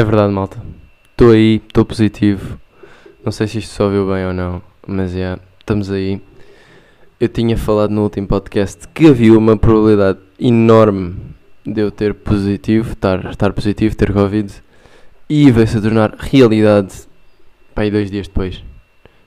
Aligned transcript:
É 0.00 0.02
verdade, 0.02 0.32
malta. 0.32 0.56
Estou 1.10 1.32
aí, 1.32 1.56
estou 1.56 1.84
positivo. 1.84 2.58
Não 3.22 3.30
sei 3.30 3.46
se 3.46 3.58
isto 3.58 3.70
se 3.70 3.82
ouviu 3.82 4.06
bem 4.06 4.24
ou 4.24 4.32
não, 4.32 4.62
mas 4.86 5.14
é, 5.14 5.38
estamos 5.58 5.90
aí. 5.90 6.22
Eu 7.20 7.28
tinha 7.28 7.54
falado 7.54 7.90
no 7.90 8.04
último 8.04 8.26
podcast 8.26 8.88
que 8.94 9.08
havia 9.08 9.36
uma 9.36 9.58
probabilidade 9.58 10.18
enorme 10.40 11.16
de 11.66 11.82
eu 11.82 11.90
ter 11.90 12.14
positivo, 12.14 12.92
estar, 12.92 13.26
estar 13.26 13.52
positivo, 13.52 13.94
ter 13.94 14.10
Covid, 14.10 14.50
e 15.28 15.50
veio-se 15.50 15.82
tornar 15.82 16.14
realidade 16.18 16.94
para 17.74 17.84
aí 17.84 17.90
dois 17.90 18.10
dias 18.10 18.26
depois. 18.26 18.64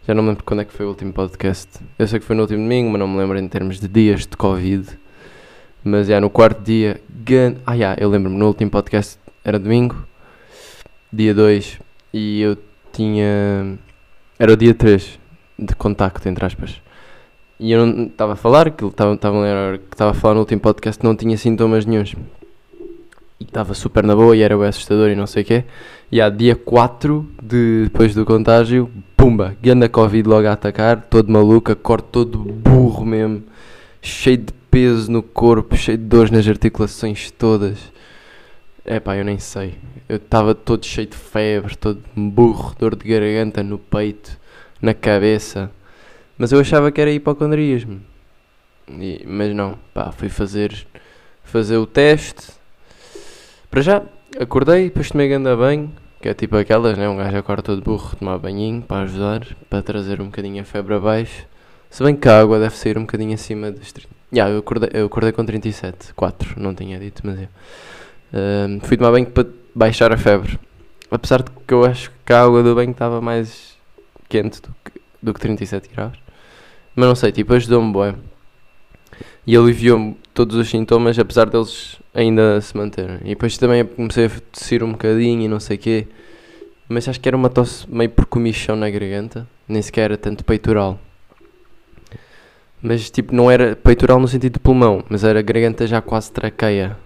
Já 0.07 0.15
não 0.15 0.23
me 0.23 0.29
lembro 0.29 0.43
quando 0.43 0.61
é 0.61 0.65
que 0.65 0.73
foi 0.73 0.87
o 0.87 0.89
último 0.89 1.13
podcast. 1.13 1.69
Eu 1.99 2.07
sei 2.07 2.19
que 2.19 2.25
foi 2.25 2.35
no 2.35 2.41
último 2.41 2.63
domingo, 2.63 2.89
mas 2.89 2.99
não 2.99 3.07
me 3.07 3.19
lembro 3.19 3.37
em 3.37 3.47
termos 3.47 3.79
de 3.79 3.87
dias 3.87 4.21
de 4.21 4.35
Covid. 4.35 4.87
Mas 5.83 6.09
é 6.09 6.19
no 6.19 6.31
quarto 6.31 6.63
dia. 6.63 6.99
Gan... 7.23 7.57
Ah, 7.63 7.75
yeah, 7.75 7.95
eu 8.01 8.09
lembro-me, 8.09 8.35
no 8.35 8.47
último 8.47 8.71
podcast 8.71 9.19
era 9.45 9.59
domingo, 9.59 10.07
dia 11.13 11.33
2, 11.33 11.79
e 12.11 12.41
eu 12.41 12.57
tinha. 12.91 13.77
Era 14.39 14.51
o 14.51 14.57
dia 14.57 14.73
3 14.73 15.19
de 15.59 15.75
contacto, 15.75 16.27
entre 16.27 16.43
aspas. 16.43 16.81
E 17.59 17.71
eu 17.71 17.85
não 17.85 18.05
estava 18.07 18.33
a 18.33 18.35
falar, 18.35 18.71
que 18.71 18.83
estava 18.83 19.13
a 19.13 20.13
falar 20.13 20.33
no 20.33 20.39
último 20.39 20.59
podcast 20.59 21.03
não 21.03 21.15
tinha 21.15 21.37
sintomas 21.37 21.85
nenhums. 21.85 22.15
E 23.39 23.43
estava 23.43 23.75
super 23.75 24.03
na 24.03 24.15
boa 24.15 24.35
e 24.35 24.41
era 24.41 24.57
bem 24.57 24.67
assustador 24.67 25.09
e 25.09 25.15
não 25.15 25.27
sei 25.27 25.43
o 25.43 25.45
quê. 25.45 25.63
E 26.11 26.19
há 26.19 26.29
dia 26.29 26.55
4, 26.55 27.29
de, 27.41 27.83
depois 27.83 28.15
do 28.15 28.25
contágio, 28.25 28.89
pumba, 29.15 29.55
ganda 29.61 29.87
Covid 29.87 30.27
logo 30.27 30.47
a 30.47 30.53
atacar, 30.53 31.03
todo 31.09 31.31
maluco, 31.31 31.75
corte 31.75 32.07
todo 32.11 32.39
burro 32.39 33.05
mesmo, 33.05 33.43
cheio 34.01 34.37
de 34.37 34.53
peso 34.69 35.11
no 35.11 35.21
corpo, 35.21 35.77
cheio 35.77 35.97
de 35.97 36.05
dores 36.05 36.31
nas 36.31 36.47
articulações 36.47 37.29
todas. 37.31 37.92
É 38.85 38.99
pá, 38.99 39.15
eu 39.15 39.23
nem 39.23 39.39
sei. 39.39 39.75
Eu 40.09 40.17
estava 40.17 40.53
todo 40.53 40.85
cheio 40.85 41.07
de 41.07 41.15
febre, 41.15 41.75
todo 41.77 42.03
burro, 42.15 42.75
dor 42.77 42.95
de 42.95 43.07
garganta 43.07 43.63
no 43.63 43.79
peito, 43.79 44.37
na 44.81 44.93
cabeça. 44.93 45.71
Mas 46.37 46.51
eu 46.51 46.59
achava 46.59 46.91
que 46.91 46.99
era 46.99 47.09
hipocondriasmo. 47.09 48.01
E, 48.89 49.23
mas 49.25 49.55
não, 49.55 49.79
pá, 49.93 50.11
fui 50.11 50.27
fazer, 50.27 50.85
fazer 51.45 51.77
o 51.77 51.85
teste. 51.85 52.51
Para 53.71 53.81
já, 53.81 54.03
acordei, 54.37 54.85
depois 54.85 55.09
tomei 55.09 55.29
ganda 55.29 55.55
banho, 55.55 55.89
que 56.21 56.27
é 56.27 56.33
tipo 56.33 56.57
aquelas, 56.57 56.97
né? 56.97 57.07
Um 57.07 57.15
gajo 57.15 57.37
acorda 57.37 57.63
todo 57.63 57.81
burro, 57.81 58.15
tomar 58.17 58.37
banhinho 58.37 58.81
para 58.81 59.03
ajudar, 59.03 59.47
para 59.69 59.81
trazer 59.81 60.19
um 60.19 60.25
bocadinho 60.25 60.61
a 60.61 60.65
febre 60.65 60.95
abaixo. 60.95 61.47
Se 61.89 62.03
bem 62.03 62.15
que 62.15 62.27
a 62.27 62.41
água 62.41 62.59
deve 62.59 62.75
sair 62.75 62.97
um 62.97 63.01
bocadinho 63.01 63.33
acima 63.33 63.71
dos 63.71 63.93
30. 63.93 64.09
Já, 64.09 64.13
yeah, 64.35 64.53
eu, 64.53 64.59
acordei, 64.59 64.89
eu 64.93 65.05
acordei 65.05 65.31
com 65.31 65.45
37, 65.45 66.13
4, 66.13 66.59
não 66.59 66.75
tinha 66.75 66.99
dito, 66.99 67.21
mas 67.23 67.39
eu. 67.39 67.47
Fui 68.83 68.97
tomar 68.97 69.11
banho 69.11 69.27
para 69.27 69.47
baixar 69.75 70.11
a 70.11 70.17
febre. 70.17 70.59
Apesar 71.09 71.43
de 71.43 71.51
que 71.67 71.73
eu 71.73 71.85
acho 71.85 72.11
que 72.25 72.33
a 72.33 72.41
água 72.41 72.63
do 72.63 72.73
banho 72.73 72.91
estava 72.91 73.21
mais 73.21 73.77
quente 74.27 74.61
do 74.61 74.75
que, 74.83 75.01
do 75.21 75.33
que 75.33 75.39
37 75.39 75.89
graus. 75.93 76.17
Mas 76.95 77.07
não 77.07 77.15
sei, 77.15 77.31
tipo, 77.31 77.53
ajudou-me 77.53 77.93
bem. 77.93 78.15
E 79.45 79.55
aliviou-me 79.55 80.17
todos 80.33 80.55
os 80.55 80.69
sintomas, 80.69 81.19
apesar 81.19 81.49
deles 81.49 81.99
ainda 82.13 82.59
se 82.61 82.75
manterem. 82.75 83.17
E 83.23 83.29
depois 83.29 83.57
também 83.57 83.85
comecei 83.85 84.25
a 84.25 84.29
tossir 84.51 84.83
um 84.83 84.91
bocadinho 84.91 85.43
e 85.43 85.47
não 85.47 85.59
sei 85.59 85.77
o 85.77 85.79
quê. 85.79 86.07
Mas 86.89 87.07
acho 87.07 87.19
que 87.19 87.27
era 87.27 87.37
uma 87.37 87.49
tosse 87.49 87.89
meio 87.89 88.09
por 88.09 88.25
comichão 88.25 88.75
na 88.75 88.89
garganta. 88.89 89.47
Nem 89.67 89.81
sequer 89.81 90.05
era 90.05 90.17
tanto 90.17 90.43
peitoral. 90.43 90.99
Mas 92.81 93.09
tipo, 93.09 93.33
não 93.33 93.49
era 93.49 93.75
peitoral 93.75 94.19
no 94.19 94.27
sentido 94.27 94.53
de 94.53 94.59
pulmão, 94.59 95.03
mas 95.09 95.23
era 95.23 95.41
garganta 95.41 95.87
já 95.87 96.01
quase 96.01 96.31
traqueia. 96.31 96.97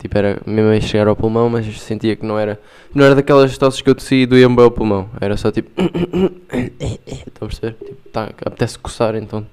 Tipo, 0.00 0.16
era 0.16 0.40
mesmo 0.46 0.70
a 0.70 0.80
chegar 0.80 1.08
ao 1.08 1.14
pulmão, 1.14 1.50
mas 1.50 1.66
sentia 1.78 2.16
que 2.16 2.24
não 2.24 2.38
era. 2.38 2.58
Não 2.94 3.04
era 3.04 3.14
daquelas 3.14 3.56
tosses 3.58 3.82
que 3.82 3.90
eu 3.90 3.94
tossi 3.94 4.22
e 4.22 4.26
doía 4.26 4.48
bem 4.48 4.64
ao 4.64 4.70
pulmão. 4.70 5.10
Era 5.20 5.36
só 5.36 5.50
tipo. 5.50 5.70
Estão 7.06 7.46
a 7.46 7.46
perceber? 7.46 7.76
Tipo, 7.84 8.08
tá, 8.08 8.30
apetece 8.46 8.78
coçar, 8.78 9.14
então 9.14 9.46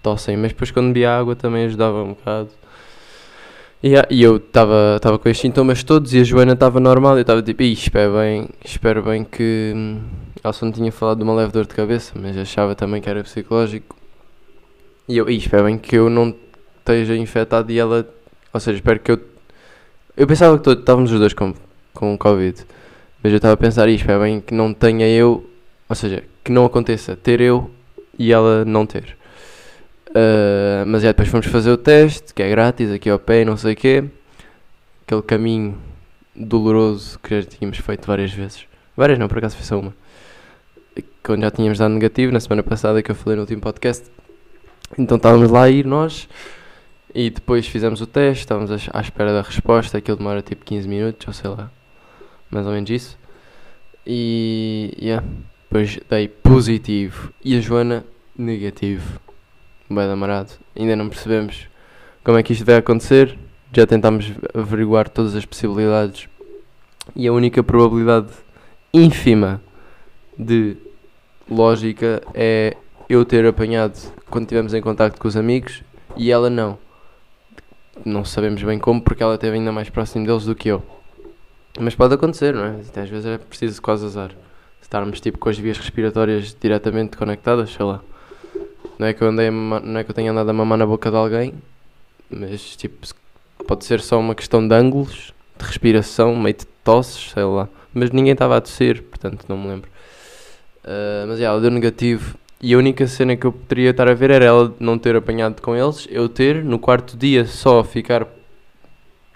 tossem. 0.00 0.36
Mas 0.36 0.52
depois 0.52 0.70
quando 0.70 0.88
bebia 0.88 1.10
água 1.10 1.34
também 1.34 1.66
ajudava 1.66 2.04
um 2.04 2.10
bocado. 2.10 2.50
E, 3.82 3.94
e 4.10 4.22
eu 4.22 4.36
estava 4.36 5.18
com 5.18 5.28
estes 5.28 5.42
sintomas 5.42 5.82
todos 5.82 6.14
e 6.14 6.20
a 6.20 6.24
Joana 6.24 6.52
estava 6.52 6.78
normal. 6.78 7.16
Eu 7.16 7.22
estava 7.22 7.42
tipo, 7.42 7.60
espero 7.64 8.14
bem, 8.14 8.48
espero 8.64 9.02
bem 9.02 9.24
que. 9.24 9.72
Hum, 9.74 10.00
ela 10.42 10.52
só 10.52 10.66
não 10.66 10.72
tinha 10.72 10.92
falado 10.92 11.18
de 11.18 11.24
uma 11.24 11.34
leve 11.34 11.50
dor 11.50 11.66
de 11.66 11.74
cabeça, 11.74 12.12
mas 12.14 12.38
achava 12.38 12.76
também 12.76 13.02
que 13.02 13.10
era 13.10 13.24
psicológico. 13.24 13.96
E 15.08 15.16
eu, 15.16 15.28
espero 15.28 15.64
bem 15.64 15.76
que 15.76 15.96
eu 15.96 16.08
não 16.08 16.32
esteja 16.78 17.16
infectado 17.16 17.72
e 17.72 17.78
ela. 17.78 18.08
Ou 18.54 18.60
seja, 18.60 18.78
espero 18.78 19.00
que 19.00 19.10
eu 19.10 19.20
eu 20.18 20.26
pensava 20.26 20.58
que 20.58 20.68
estávamos 20.68 21.12
os 21.12 21.20
dois 21.20 21.32
com, 21.32 21.54
com 21.94 22.18
Covid, 22.18 22.66
mas 23.22 23.32
eu 23.32 23.36
estava 23.36 23.54
a 23.54 23.56
pensar 23.56 23.88
isto, 23.88 24.10
é 24.10 24.18
bem 24.18 24.40
que 24.40 24.52
não 24.52 24.74
tenha 24.74 25.08
eu, 25.08 25.48
ou 25.88 25.94
seja, 25.94 26.24
que 26.42 26.50
não 26.50 26.64
aconteça 26.64 27.14
ter 27.14 27.40
eu 27.40 27.70
e 28.18 28.32
ela 28.32 28.64
não 28.64 28.84
ter. 28.84 29.16
Uh, 30.08 30.84
mas 30.88 31.04
é, 31.04 31.08
depois 31.08 31.28
fomos 31.28 31.46
fazer 31.46 31.70
o 31.70 31.76
teste, 31.76 32.34
que 32.34 32.42
é 32.42 32.50
grátis, 32.50 32.90
aqui 32.90 33.08
ao 33.08 33.18
pé, 33.18 33.44
não 33.44 33.56
sei 33.56 33.74
o 33.74 33.76
quê. 33.76 34.04
Aquele 35.06 35.22
caminho 35.22 35.78
doloroso 36.34 37.16
que 37.20 37.40
já 37.40 37.46
tínhamos 37.46 37.78
feito 37.78 38.04
várias 38.04 38.32
vezes. 38.32 38.66
Várias 38.96 39.20
não, 39.20 39.28
por 39.28 39.38
acaso 39.38 39.54
foi 39.54 39.64
só 39.64 39.78
uma. 39.78 39.94
Quando 41.22 41.42
já 41.42 41.50
tínhamos 41.52 41.78
dado 41.78 41.94
negativo, 41.94 42.32
na 42.32 42.40
semana 42.40 42.64
passada 42.64 43.00
que 43.04 43.10
eu 43.12 43.14
falei 43.14 43.36
no 43.36 43.42
último 43.42 43.60
podcast. 43.60 44.04
Então 44.98 45.16
estávamos 45.16 45.48
lá 45.48 45.62
a 45.62 45.70
ir 45.70 45.86
nós 45.86 46.28
e 47.18 47.30
depois 47.30 47.66
fizemos 47.66 48.00
o 48.00 48.06
teste, 48.06 48.44
estávamos 48.44 48.70
à 48.70 49.00
espera 49.00 49.32
da 49.32 49.42
resposta, 49.42 49.98
aquilo 49.98 50.18
demora 50.18 50.40
tipo 50.40 50.64
15 50.64 50.86
minutos, 50.86 51.26
ou 51.26 51.32
sei 51.32 51.50
lá, 51.50 51.68
mais 52.48 52.64
ou 52.64 52.72
menos 52.72 52.88
isso. 52.88 53.18
E 54.06 54.96
yeah, 55.02 55.26
depois 55.64 55.98
dei 56.08 56.28
positivo 56.28 57.32
e 57.44 57.56
a 57.56 57.60
Joana 57.60 58.04
negativo. 58.38 59.18
Bem 59.90 60.04
amarado. 60.04 60.52
Ainda 60.78 60.94
não 60.94 61.08
percebemos 61.08 61.66
como 62.22 62.38
é 62.38 62.42
que 62.44 62.52
isto 62.52 62.64
vai 62.64 62.76
acontecer. 62.76 63.36
Já 63.72 63.84
tentámos 63.84 64.30
averiguar 64.54 65.08
todas 65.08 65.34
as 65.34 65.44
possibilidades 65.44 66.28
e 67.16 67.26
a 67.26 67.32
única 67.32 67.64
probabilidade 67.64 68.28
ínfima 68.94 69.60
de 70.38 70.76
lógica 71.50 72.22
é 72.32 72.76
eu 73.08 73.24
ter 73.24 73.44
apanhado 73.44 73.98
quando 74.30 74.44
estivemos 74.44 74.72
em 74.72 74.80
contacto 74.80 75.18
com 75.18 75.26
os 75.26 75.36
amigos 75.36 75.82
e 76.16 76.30
ela 76.30 76.48
não 76.48 76.78
não 78.04 78.24
sabemos 78.24 78.62
bem 78.62 78.78
como, 78.78 79.00
porque 79.00 79.22
ela 79.22 79.34
esteve 79.34 79.56
ainda 79.56 79.72
mais 79.72 79.88
próximo 79.88 80.26
deles 80.26 80.44
do 80.44 80.54
que 80.54 80.68
eu. 80.68 80.82
Mas 81.78 81.94
pode 81.94 82.14
acontecer, 82.14 82.54
não 82.54 82.64
é? 82.64 82.80
Até 82.88 83.02
às 83.02 83.08
vezes 83.08 83.26
é 83.26 83.38
preciso 83.38 83.80
quase 83.80 84.04
azar. 84.04 84.30
Estarmos 84.82 85.20
tipo 85.20 85.38
com 85.38 85.48
as 85.48 85.58
vias 85.58 85.78
respiratórias 85.78 86.56
diretamente 86.58 87.16
conectadas, 87.16 87.70
sei 87.70 87.84
lá. 87.84 88.00
Não 88.98 89.06
é 89.06 89.12
que 89.12 89.22
eu, 89.22 89.28
andei 89.28 89.50
não 89.50 89.98
é 89.98 90.02
que 90.02 90.10
eu 90.10 90.14
tenha 90.14 90.32
andado 90.32 90.48
a 90.48 90.52
mamar 90.52 90.76
na 90.78 90.86
boca 90.86 91.10
de 91.10 91.16
alguém, 91.16 91.54
mas 92.28 92.74
tipo, 92.74 93.06
pode 93.66 93.84
ser 93.84 94.00
só 94.00 94.18
uma 94.18 94.34
questão 94.34 94.66
de 94.66 94.74
ângulos, 94.74 95.32
de 95.56 95.64
respiração, 95.64 96.34
meio 96.34 96.56
de 96.56 96.66
tosses, 96.82 97.30
sei 97.30 97.44
lá. 97.44 97.68
Mas 97.94 98.10
ninguém 98.10 98.32
estava 98.32 98.56
a 98.56 98.60
tossir, 98.60 99.02
portanto 99.02 99.44
não 99.48 99.56
me 99.56 99.68
lembro. 99.68 99.90
Uh, 100.84 101.26
mas 101.28 101.40
é, 101.40 101.44
ela 101.44 101.60
deu 101.60 101.70
negativo 101.70 102.36
e 102.60 102.74
a 102.74 102.78
única 102.78 103.06
cena 103.06 103.36
que 103.36 103.46
eu 103.46 103.52
poderia 103.52 103.90
estar 103.90 104.08
a 104.08 104.14
ver 104.14 104.30
era 104.30 104.44
ela 104.44 104.74
não 104.80 104.98
ter 104.98 105.14
apanhado 105.14 105.62
com 105.62 105.76
eles, 105.76 106.08
eu 106.10 106.28
ter, 106.28 106.64
no 106.64 106.78
quarto 106.78 107.16
dia, 107.16 107.46
só 107.46 107.84
ficar 107.84 108.26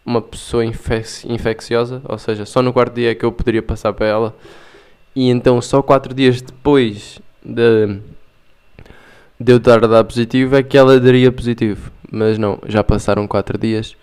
uma 0.05 0.21
pessoa 0.21 0.65
infec 0.65 1.25
infecciosa, 1.29 2.03
ou 2.05 2.19
seja, 2.19 2.45
só 2.45 2.61
no 2.61 2.73
quarto 2.73 2.95
dia 2.95 3.13
é 3.13 3.15
que 3.15 3.25
eu 3.25 3.31
poderia 3.31 3.63
passar 3.63 3.93
para 3.93 4.07
ela. 4.07 4.37
E 5.15 5.29
então, 5.29 5.61
só 5.61 5.83
quatro 5.83 6.13
dias 6.13 6.43
depois 6.43 7.21
de, 7.45 8.01
de 9.39 9.53
eu 9.53 9.59
estar 9.59 9.85
a 9.85 9.87
dar 9.87 10.05
positivo, 10.05 10.57
é 10.57 10.63
que 10.63 10.77
ela 10.77 10.99
daria 10.99 11.31
positivo. 11.31 11.93
Mas 12.11 12.39
não, 12.39 12.59
já 12.67 12.83
passaram 12.83 13.29
quatro 13.29 13.57
dias. 13.57 13.97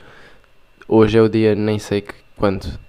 Hoje 0.87 1.17
é 1.17 1.21
o 1.21 1.27
dia, 1.27 1.55
nem 1.55 1.77
sei 1.77 2.01
que, 2.01 2.13
quando, 2.37 2.79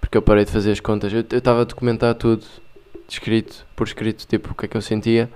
porque 0.00 0.16
eu 0.16 0.22
parei 0.22 0.44
de 0.44 0.52
fazer 0.52 0.70
as 0.70 0.80
contas. 0.80 1.12
Eu 1.12 1.20
estava 1.20 1.62
a 1.62 1.64
documentar 1.64 2.14
tudo, 2.14 2.44
escrito, 3.08 3.66
por 3.74 3.86
escrito, 3.86 4.26
tipo, 4.26 4.52
o 4.52 4.54
que 4.54 4.66
é 4.66 4.68
que 4.68 4.76
eu 4.76 4.82
sentia 4.82 5.28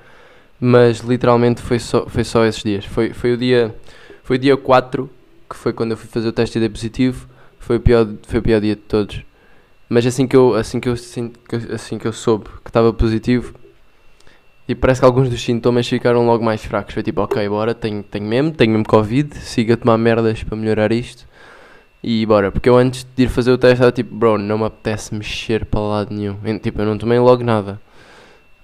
mas 0.61 1.01
literalmente 1.01 1.63
foi 1.63 1.79
só, 1.79 2.07
foi 2.07 2.25
só 2.25 2.45
esses 2.45 2.63
dias. 2.63 2.85
Foi, 2.85 3.13
foi 3.13 3.33
o 3.33 3.37
dia 3.37 3.75
foi 4.23 4.37
o 4.37 4.39
dia 4.39 4.57
4, 4.57 5.09
que 5.49 5.57
foi 5.57 5.73
quando 5.73 5.93
eu 5.93 5.97
fui 5.97 6.07
fazer 6.09 6.29
o 6.29 6.33
teste 6.33 6.59
e 6.59 6.61
dei 6.61 6.69
positivo, 6.69 7.27
foi 7.59 7.77
o 7.77 7.81
pior, 7.81 8.07
foi 8.27 8.41
o 8.41 8.43
pior 8.43 8.61
dia 8.61 8.77
de 8.77 8.83
todos. 8.83 9.23
Mas 9.89 10.05
assim 10.05 10.27
que 10.27 10.37
eu, 10.37 10.55
assim 10.55 10.79
que 10.81 10.89
eu, 10.89 10.93
assim 11.73 11.99
que 11.99 12.07
eu 12.07 12.13
soube 12.13 12.45
que 12.63 12.69
estava 12.69 12.93
positivo, 12.93 13.55
e 14.69 14.75
parece 14.75 15.01
que 15.01 15.07
alguns 15.07 15.31
dos 15.31 15.43
sintomas 15.43 15.89
ficaram 15.89 16.27
logo 16.27 16.45
mais 16.45 16.63
fracos. 16.63 16.93
Foi 16.93 17.03
tipo, 17.03 17.23
ok, 17.23 17.49
bora, 17.49 17.75
tenho, 17.75 18.03
tenho 18.03 18.27
mesmo, 18.27 18.53
tenho 18.53 18.73
mesmo 18.73 18.87
Covid, 18.87 19.35
siga 19.39 19.73
a 19.75 19.77
tomar 19.79 19.97
merdas 19.97 20.43
para 20.43 20.57
melhorar 20.59 20.93
isto. 20.93 21.27
E 22.03 22.27
bora, 22.27 22.53
porque 22.53 22.69
eu 22.69 22.77
antes 22.77 23.07
de 23.17 23.23
ir 23.25 23.29
fazer 23.29 23.51
o 23.51 23.57
teste 23.57 23.77
estava 23.77 23.93
tipo, 23.93 24.15
bro, 24.15 24.37
não 24.37 24.59
me 24.59 24.65
apetece 24.67 25.15
mexer 25.15 25.65
para 25.65 25.81
lado 25.81 26.15
nenhum. 26.15 26.37
Tipo, 26.59 26.83
eu 26.83 26.87
não 26.87 26.99
tomei 26.99 27.19
logo 27.19 27.43
nada. 27.43 27.81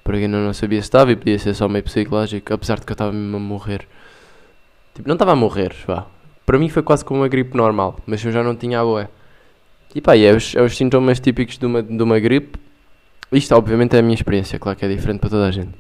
Porque 0.05 0.25
ainda 0.25 0.39
não 0.39 0.53
sabia 0.53 0.81
se 0.81 0.87
estava 0.87 1.11
e 1.11 1.17
podia 1.17 1.39
ser 1.39 1.55
só 1.55 1.69
meio 1.69 1.83
psicológico, 1.83 2.53
apesar 2.53 2.79
de 2.79 2.87
que 2.87 2.93
eu 2.93 2.95
estava 2.95 3.11
mesmo 3.11 3.39
a 3.39 3.41
morrer. 3.41 3.89
Tipo, 4.95 5.09
não 5.09 5.15
estava 5.15 5.33
a 5.33 5.37
morrer, 5.37 5.75
vá. 5.87 6.07
Para 6.45 6.59
mim 6.59 6.69
foi 6.69 6.83
quase 6.83 7.05
como 7.05 7.21
uma 7.21 7.29
gripe 7.29 7.57
normal, 7.57 7.99
mas 8.07 8.23
eu 8.23 8.31
já 8.31 8.43
não 8.43 8.55
tinha 8.55 8.81
a 8.81 8.85
boé. 8.85 9.09
E 9.95 10.01
pá, 10.01 10.17
é 10.17 10.33
os, 10.33 10.55
é 10.55 10.63
os 10.63 10.77
sintomas 10.77 11.19
típicos 11.19 11.57
de 11.57 11.65
uma, 11.65 11.83
de 11.83 12.03
uma 12.03 12.21
gripe. 12.21 12.59
Isto, 13.33 13.55
obviamente, 13.55 13.97
é 13.97 14.01
a 14.01 14.03
minha 14.03 14.15
experiência, 14.15 14.59
claro 14.59 14.79
que 14.79 14.85
é 14.85 14.89
diferente 14.89 15.21
para 15.21 15.31
toda 15.31 15.47
a 15.47 15.51
gente. 15.51 15.71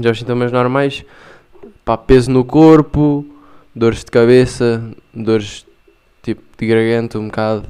Já 0.00 0.10
os 0.10 0.18
sintomas 0.18 0.50
normais, 0.50 1.04
pá, 1.84 1.98
peso 1.98 2.30
no 2.30 2.44
corpo, 2.44 3.26
dores 3.74 4.02
de 4.02 4.10
cabeça, 4.10 4.82
dores 5.12 5.66
tipo 6.22 6.42
de 6.56 6.66
garganta 6.66 7.18
um 7.18 7.26
bocado. 7.26 7.68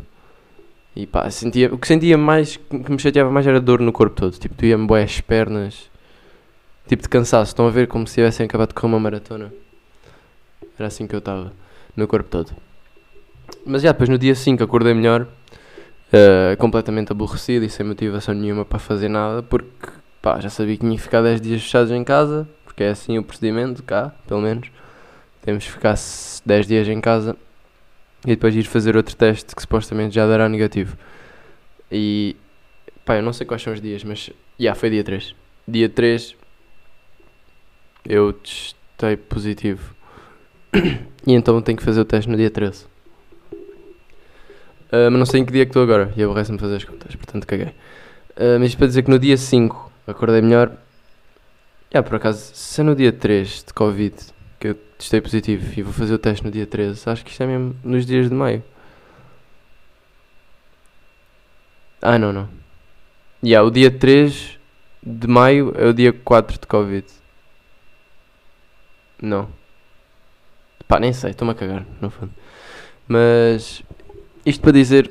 E 0.95 1.07
pá, 1.07 1.29
sentia, 1.31 1.73
o 1.73 1.79
que 1.79 1.87
sentia 1.87 2.19
mais, 2.19 2.57
que 2.57 2.91
me 2.91 2.99
chateava 2.99 3.31
mais 3.31 3.47
era 3.47 3.61
dor 3.61 3.81
no 3.81 3.93
corpo 3.93 4.15
todo. 4.15 4.39
Tipo, 4.39 4.55
doía-me 4.55 4.87
boé 4.87 5.03
as 5.03 5.21
pernas, 5.21 5.91
tipo 6.87 7.03
de 7.03 7.09
cansaço. 7.09 7.51
Estão 7.51 7.67
a 7.67 7.71
ver 7.71 7.87
como 7.89 8.07
se 8.07 8.15
tivessem 8.15 8.45
acabado 8.45 8.69
de 8.69 8.75
correr 8.75 8.89
uma 8.89 9.01
maratona. 9.01 9.53
Era 10.79 10.89
assim 10.89 11.07
que 11.07 11.15
eu 11.15 11.19
estava, 11.19 11.53
no 11.97 12.07
corpo 12.07 12.29
todo. 12.29 12.53
Mas 13.65 13.83
já, 13.83 13.93
depois 13.93 14.09
no 14.09 14.19
dia 14.19 14.35
5 14.35 14.63
acordei 14.63 14.93
melhor, 14.93 15.23
uh, 15.23 16.57
completamente 16.59 17.11
aborrecido 17.13 17.65
e 17.65 17.71
sem 17.71 17.87
motivação 17.87 18.35
nenhuma 18.35 18.65
para 18.65 18.79
fazer 18.79 19.09
nada, 19.09 19.43
porque 19.43 19.89
pá, 20.21 20.41
já 20.41 20.51
sabia 20.51 20.75
que 20.75 20.81
tinha 20.81 20.97
que 20.97 21.03
ficar 21.03 21.23
10 21.23 21.41
dias 21.41 21.63
fechados 21.63 21.91
em 21.91 22.05
casa, 22.05 22.47
porque 22.65 22.85
é 22.85 22.91
assim 22.91 23.19
o 23.19 23.23
procedimento 23.23 23.83
cá, 23.83 24.13
pelo 24.27 24.43
menos. 24.43 24.71
Temos 25.41 25.65
que 25.65 25.73
ficar 25.73 25.95
10 26.45 26.67
dias 26.67 26.89
em 26.89 27.01
casa 27.01 27.37
e 28.25 28.31
depois 28.31 28.55
ir 28.55 28.65
fazer 28.65 28.97
outro 28.97 29.17
teste 29.17 29.55
que 29.55 29.63
supostamente 29.63 30.15
já 30.15 30.27
dará 30.27 30.49
negativo. 30.49 30.97
E 31.91 32.37
pá, 33.05 33.17
eu 33.17 33.23
não 33.23 33.33
sei 33.33 33.47
quais 33.47 33.63
são 33.63 33.73
os 33.73 33.81
dias, 33.81 34.05
mas 34.05 34.27
já 34.27 34.33
yeah, 34.59 34.79
foi 34.79 34.91
dia 34.91 35.03
3. 35.03 35.35
Dia 35.67 35.89
3 35.89 36.37
eu 38.05 38.33
testei 38.33 39.17
positivo. 39.17 39.95
e 41.27 41.33
então 41.33 41.61
tenho 41.61 41.77
que 41.77 41.85
fazer 41.85 42.01
o 42.01 42.05
teste 42.05 42.31
no 42.31 42.37
dia 42.37 42.51
13. 42.51 42.87
Uh, 44.93 45.11
mas 45.11 45.19
não 45.19 45.27
sei 45.27 45.41
em 45.41 45.45
que 45.45 45.53
dia 45.53 45.63
é 45.63 45.65
que 45.65 45.71
estou 45.71 45.83
agora 45.83 46.13
e 46.17 46.23
aborrece-me 46.23 46.59
fazer 46.59 46.77
as 46.77 46.85
contas, 46.85 47.15
portanto 47.17 47.47
caguei. 47.47 47.69
Uh, 48.37 48.59
mas 48.61 48.75
para 48.75 48.87
dizer 48.87 49.03
que 49.03 49.11
no 49.11 49.19
dia 49.19 49.37
5 49.37 49.93
acordei 50.07 50.41
melhor. 50.43 50.73
Já, 51.93 52.03
por 52.03 52.15
acaso, 52.15 52.55
se 52.55 52.81
é 52.81 52.85
no 52.85 52.95
dia 52.95 53.13
3 53.13 53.65
de 53.65 53.75
Covid 53.75 54.15
testei 55.03 55.21
positivo 55.21 55.73
e 55.77 55.83
vou 55.83 55.93
fazer 55.93 56.15
o 56.15 56.19
teste 56.19 56.45
no 56.45 56.51
dia 56.51 56.67
13, 56.67 57.11
acho 57.11 57.25
que 57.25 57.33
isto 57.33 57.43
é 57.43 57.47
mesmo 57.47 57.75
nos 57.83 58.07
dias 58.07 58.29
de 58.29 58.35
maio. 58.35 58.63
Ah, 62.01 62.19
não, 62.19 62.33
não. 62.33 62.45
Já, 63.43 63.49
yeah, 63.49 63.67
o 63.67 63.71
dia 63.71 63.91
3 63.91 64.59
de 65.03 65.27
maio 65.27 65.73
é 65.77 65.87
o 65.87 65.93
dia 65.93 66.13
4 66.13 66.61
de 66.61 66.67
Covid. 66.67 67.07
Não. 69.21 69.49
Pá, 70.87 71.01
nem 71.01 71.13
sei, 71.13 71.31
estou-me 71.31 71.53
a 71.53 71.55
cagar, 71.55 71.85
no 72.01 72.11
fundo. 72.11 72.33
Mas 73.09 73.83
isto 74.47 74.61
para 74.61 74.73
dizer. 74.73 75.11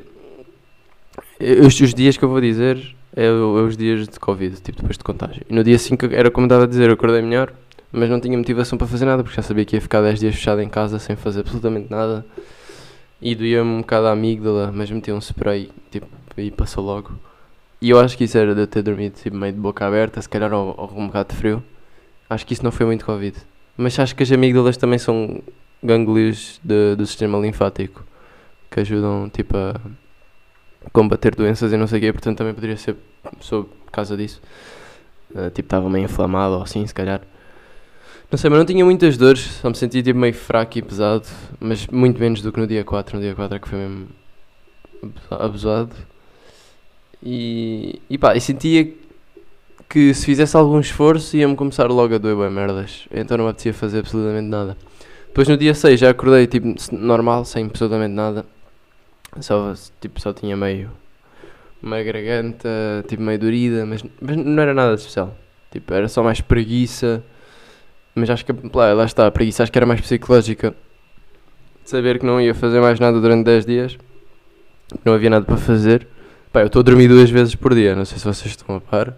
Os, 1.66 1.80
os 1.80 1.94
dias 1.94 2.16
que 2.16 2.24
eu 2.24 2.30
vou 2.30 2.40
dizer 2.40 2.96
é, 3.16 3.26
é, 3.26 3.32
os 3.32 3.76
dias 3.76 4.08
de 4.08 4.20
Covid, 4.20 4.62
tipo 4.62 4.78
depois 4.78 4.98
de 4.98 5.04
contágio. 5.04 5.44
E 5.50 5.54
no 5.54 5.64
dia 5.64 5.78
5 5.78 6.06
era 6.14 6.32
como 6.32 6.46
estava 6.46 6.64
a 6.64 6.68
dizer, 6.68 6.88
eu 6.88 6.94
acordei 6.94 7.22
melhor, 7.22 7.54
mas 7.92 8.10
não 8.10 8.20
tinha 8.20 8.38
motivação 8.38 8.78
para 8.78 8.88
fazer 8.88 9.06
nada, 9.06 9.24
porque 9.24 9.36
já 9.36 9.42
sabia 9.42 9.66
que 9.66 9.76
ia 9.76 9.82
ficar 9.82 10.02
10 10.02 10.20
dias 10.20 10.36
fechado 10.36 10.62
em 10.62 10.70
casa 10.70 11.00
sem 11.00 11.16
fazer 11.16 11.42
absolutamente 11.42 11.90
nada. 11.90 12.26
E 13.22 13.36
doía-me 13.36 13.70
um 13.70 13.82
bocado 13.82 14.08
a 14.08 14.12
amígdala, 14.12 14.72
mas 14.74 14.90
meti 14.90 15.12
um 15.12 15.20
spray 15.20 15.70
tipo, 15.92 16.08
e 16.38 16.50
passou 16.50 16.84
logo. 16.84 17.12
E 17.82 17.90
eu 17.90 18.00
acho 18.00 18.18
que 18.18 18.24
isso 18.24 18.38
era 18.38 18.56
de 18.56 18.62
eu 18.62 18.68
ter 18.68 18.82
dormido 18.82 19.16
tipo, 19.16 19.36
meio 19.36 19.54
de 19.54 19.60
boca 19.60 19.86
aberta, 19.86 20.22
se 20.22 20.30
calhar 20.30 20.54
ou, 20.54 20.74
ou 20.78 21.00
um 21.00 21.08
bocado 21.08 21.30
de 21.30 21.36
frio. 21.36 21.64
Acho 22.30 22.46
que 22.46 22.54
isso 22.54 22.64
não 22.64 22.72
foi 22.72 22.86
muito 22.86 23.06
Covid. 23.06 23.38
Mas 23.78 23.98
acho 24.00 24.16
que 24.16 24.24
as 24.24 24.32
amígdalas 24.32 24.78
também 24.78 24.98
são 24.98 25.42
gânglios 25.84 26.60
de, 26.64 26.96
do 26.96 27.06
sistema 27.06 27.38
linfático 27.40 28.06
que 28.70 28.80
ajudam 28.80 29.30
tipo 29.30 29.58
a 29.58 29.76
combater 30.94 31.36
doenças 31.36 31.74
e 31.74 31.78
não 31.78 31.88
sei 31.88 32.00
o 32.00 32.02
quê, 32.02 32.14
portanto 32.14 32.38
também 32.38 32.54
poderia 32.54 32.78
ser 32.78 32.96
por 33.22 33.68
causa 33.92 34.16
disso. 34.16 34.42
Uh, 35.32 35.50
tipo, 35.50 35.68
estava 35.68 35.90
meio 35.90 36.06
inflamado 36.06 36.56
ou 36.56 36.64
assim, 36.64 36.86
se 36.86 36.94
calhar. 36.94 37.22
Não 38.32 38.38
sei, 38.38 38.50
mas 38.50 38.60
não 38.60 38.66
tinha 38.66 38.86
muitas 38.86 39.18
dores, 39.18 39.42
só 39.42 39.70
me 39.70 39.76
sentia 39.76 40.02
tipo 40.02 40.18
meio 40.18 40.34
fraco 40.34 40.78
e 40.78 40.82
pesado, 40.82 41.28
mas 41.60 41.86
muito 41.88 42.18
menos 42.18 42.42
do 42.42 42.50
que 42.52 42.60
no 42.62 42.66
dia 42.66 42.82
4. 42.82 43.18
No 43.18 43.22
dia 43.22 43.36
4 43.36 43.58
é 43.58 43.60
que 43.60 43.68
foi 43.68 43.78
mesmo 43.78 44.08
abusado. 45.30 45.92
E, 47.22 48.02
e 48.10 48.18
pá, 48.18 48.34
e 48.36 48.40
sentia 48.40 48.94
que 49.90 50.14
se 50.14 50.26
fizesse 50.26 50.56
algum 50.56 50.80
esforço 50.80 51.36
ia-me 51.36 51.58
começar 51.58 51.88
logo 51.88 52.16
a 52.16 52.18
doer 52.18 52.38
bem 52.38 52.50
merdas. 52.50 53.06
Então 53.12 53.38
não 53.38 53.44
me 53.46 53.52
apetecia 53.52 53.74
fazer 53.74 54.00
absolutamente 54.00 54.48
nada. 54.48 54.78
Depois 55.28 55.50
no 55.50 55.58
dia 55.58 55.74
6 55.74 56.00
já 56.00 56.10
acordei 56.10 56.48
tipo 56.48 56.74
normal, 56.94 57.44
sem 57.44 57.66
absolutamente 57.66 58.14
nada. 58.14 58.46
Só, 59.42 59.74
tipo, 60.00 60.22
só 60.22 60.32
tinha 60.32 60.56
meio 60.56 60.90
uma 61.84 62.02
garganta, 62.02 62.70
tipo, 63.08 63.22
meio 63.24 63.40
dorida, 63.40 63.86
mas, 63.86 64.04
mas 64.22 64.38
não 64.38 64.62
era 64.64 64.74
nada 64.74 64.94
especial. 64.96 65.36
Tipo, 65.70 65.94
era 65.94 66.08
só 66.08 66.24
mais 66.24 66.40
preguiça. 66.40 67.24
Mas 68.14 68.30
acho 68.30 68.46
que, 68.46 68.54
lá, 68.74 68.94
lá 68.94 69.06
está, 69.06 69.28
a 69.28 69.32
preguiça 69.32 69.64
acho 69.64 69.72
que 69.72 69.78
era 69.78 69.86
mais 69.86 70.02
psicológica. 70.02 70.76
Saber 71.84 72.20
que 72.20 72.26
não 72.26 72.40
ia 72.40 72.54
fazer 72.54 72.80
mais 72.80 73.00
nada 73.00 73.20
durante 73.20 73.46
10 73.46 73.66
dias. 73.66 73.98
Não 75.06 75.14
havia 75.14 75.30
nada 75.30 75.46
para 75.46 75.58
fazer. 75.58 76.08
Pá, 76.52 76.62
eu 76.62 76.68
estou 76.68 76.82
a 76.82 76.84
dormir 76.84 77.08
duas 77.08 77.30
vezes 77.30 77.56
por 77.56 77.74
dia, 77.74 77.96
não 77.96 78.04
sei 78.04 78.18
se 78.18 78.26
vocês 78.26 78.52
estão 78.52 78.76
a 78.76 78.82
par. 78.82 79.14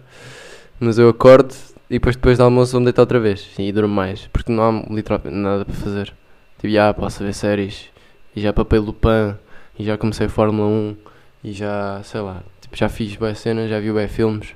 Mas 0.78 0.98
eu 0.98 1.08
acordo 1.08 1.54
e 1.90 1.94
depois, 1.94 2.16
depois 2.16 2.38
do 2.38 2.44
almoço 2.44 2.72
vou-me 2.72 2.84
deitar 2.84 3.02
outra 3.02 3.18
vez. 3.18 3.48
E 3.58 3.72
durmo 3.72 3.94
mais, 3.94 4.28
porque 4.32 4.52
não 4.52 4.62
há 4.62 4.92
literalmente 4.92 5.36
nada 5.36 5.64
para 5.64 5.74
fazer. 5.74 6.12
Tipo, 6.58 6.72
já 6.72 6.94
posso 6.94 7.22
ver 7.22 7.34
séries. 7.34 7.90
E 8.34 8.40
já 8.40 8.52
papel 8.52 8.82
Lupin 8.82 9.34
e 9.78 9.84
já 9.84 9.96
comecei 9.96 10.26
a 10.26 10.28
Fórmula 10.30 10.68
1 10.68 10.96
e 11.44 11.52
já, 11.52 12.00
sei 12.02 12.20
lá, 12.20 12.42
tipo, 12.60 12.76
já 12.76 12.88
fiz 12.88 13.14
bem 13.16 13.34
cenas, 13.34 13.68
já 13.68 13.78
vi 13.78 13.92
bem 13.92 14.08
filmes. 14.08 14.54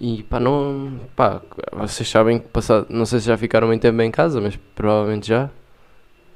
E 0.00 0.22
pá, 0.24 0.38
não. 0.38 1.00
pá, 1.14 1.40
vocês 1.72 2.08
sabem 2.08 2.38
que 2.38 2.48
passado. 2.48 2.86
Não 2.90 3.06
sei 3.06 3.20
se 3.20 3.26
já 3.26 3.36
ficaram 3.36 3.66
muito 3.66 3.82
tempo 3.82 4.00
em 4.02 4.10
casa, 4.10 4.40
mas 4.40 4.56
provavelmente 4.74 5.28
já. 5.28 5.50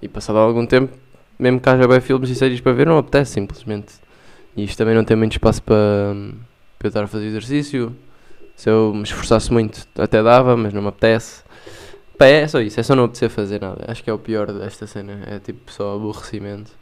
E 0.02 0.08
passado 0.08 0.38
algum 0.38 0.64
tempo, 0.66 0.96
mesmo 1.38 1.60
que 1.60 1.68
haja 1.68 1.86
bem 1.86 2.00
filmes 2.00 2.30
e 2.30 2.34
séries 2.34 2.60
para 2.60 2.72
ver, 2.72 2.86
não 2.86 2.98
apetece 2.98 3.32
simplesmente. 3.32 3.94
E 4.56 4.64
isto 4.64 4.78
também 4.78 4.94
não 4.94 5.04
tem 5.04 5.16
muito 5.16 5.32
espaço 5.32 5.62
para, 5.62 6.14
para 6.78 6.86
eu 6.86 6.88
estar 6.88 7.04
a 7.04 7.06
fazer 7.06 7.26
exercício. 7.26 7.94
Se 8.56 8.70
eu 8.70 8.92
me 8.94 9.02
esforçasse 9.02 9.52
muito, 9.52 9.86
até 9.98 10.22
dava, 10.22 10.56
mas 10.56 10.72
não 10.72 10.82
me 10.82 10.88
apetece. 10.88 11.42
Pá, 12.18 12.26
é 12.26 12.46
só 12.48 12.60
isso, 12.60 12.80
é 12.80 12.82
só 12.82 12.94
não 12.94 13.04
apetecer 13.04 13.30
fazer 13.30 13.60
nada. 13.60 13.84
Acho 13.88 14.02
que 14.02 14.10
é 14.10 14.12
o 14.12 14.18
pior 14.18 14.52
desta 14.52 14.86
cena, 14.86 15.22
é 15.26 15.38
tipo 15.38 15.70
só 15.72 15.94
aborrecimento 15.94 16.72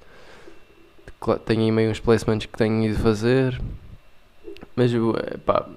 tenho 1.45 1.63
aí 1.63 1.73
meio 1.73 1.91
uns 1.91 2.01
placements 2.01 2.47
que 2.47 2.57
tenho 2.57 2.85
ido 2.85 2.99
fazer. 2.99 3.61
Mas 4.77 4.93
pá, 5.45 5.69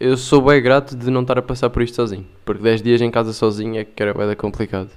eu 0.00 0.16
sou 0.16 0.40
bem 0.42 0.62
grato 0.62 0.96
de 0.96 1.10
não 1.10 1.22
estar 1.22 1.38
a 1.38 1.42
passar 1.42 1.70
por 1.70 1.82
isto 1.82 1.96
sozinho. 1.96 2.26
Porque 2.44 2.62
10 2.62 2.82
dias 2.82 3.00
em 3.00 3.10
casa 3.10 3.32
sozinho 3.32 3.80
é 3.80 3.84
que 3.84 4.02
era 4.02 4.14
bem 4.14 4.36
complicado. 4.36 4.90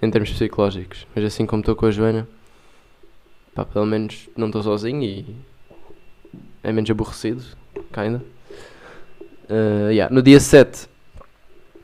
Em 0.00 0.10
termos 0.10 0.30
psicológicos. 0.30 1.06
Mas 1.14 1.24
assim 1.24 1.46
como 1.46 1.60
estou 1.60 1.76
com 1.76 1.86
a 1.86 1.90
Joana, 1.90 2.26
pá, 3.54 3.64
pelo 3.64 3.86
menos 3.86 4.28
não 4.36 4.46
estou 4.46 4.62
sozinho 4.62 5.02
e 5.02 5.36
é 6.62 6.72
menos 6.72 6.90
aborrecido, 6.90 7.42
ainda. 7.92 8.22
Uh, 9.50 9.90
yeah. 9.90 10.12
No 10.12 10.22
dia 10.22 10.40
7 10.40 10.88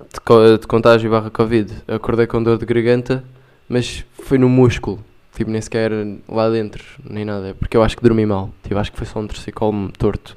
de, 0.01 0.59
de 0.59 0.67
contágio 0.67 1.11
barra 1.11 1.31
Covid, 1.31 1.73
acordei 1.87 2.27
com 2.27 2.43
dor 2.43 2.57
de 2.57 2.65
garganta, 2.65 3.23
mas 3.69 4.05
foi 4.13 4.39
no 4.39 4.49
músculo. 4.49 5.05
Tipo, 5.35 5.51
nem 5.51 5.61
sequer 5.61 5.93
lá 6.29 6.49
dentro, 6.49 6.85
nem 7.05 7.25
nada. 7.25 7.55
Porque 7.55 7.77
eu 7.77 7.83
acho 7.83 7.97
que 7.97 8.03
dormi 8.03 8.27
mal. 8.27 8.51
Tipo, 8.63 8.79
acho 8.79 8.91
que 8.91 8.99
foi 8.99 9.07
só 9.07 9.21
um 9.21 9.27
torcicolo 9.27 9.93
torto. 9.93 10.37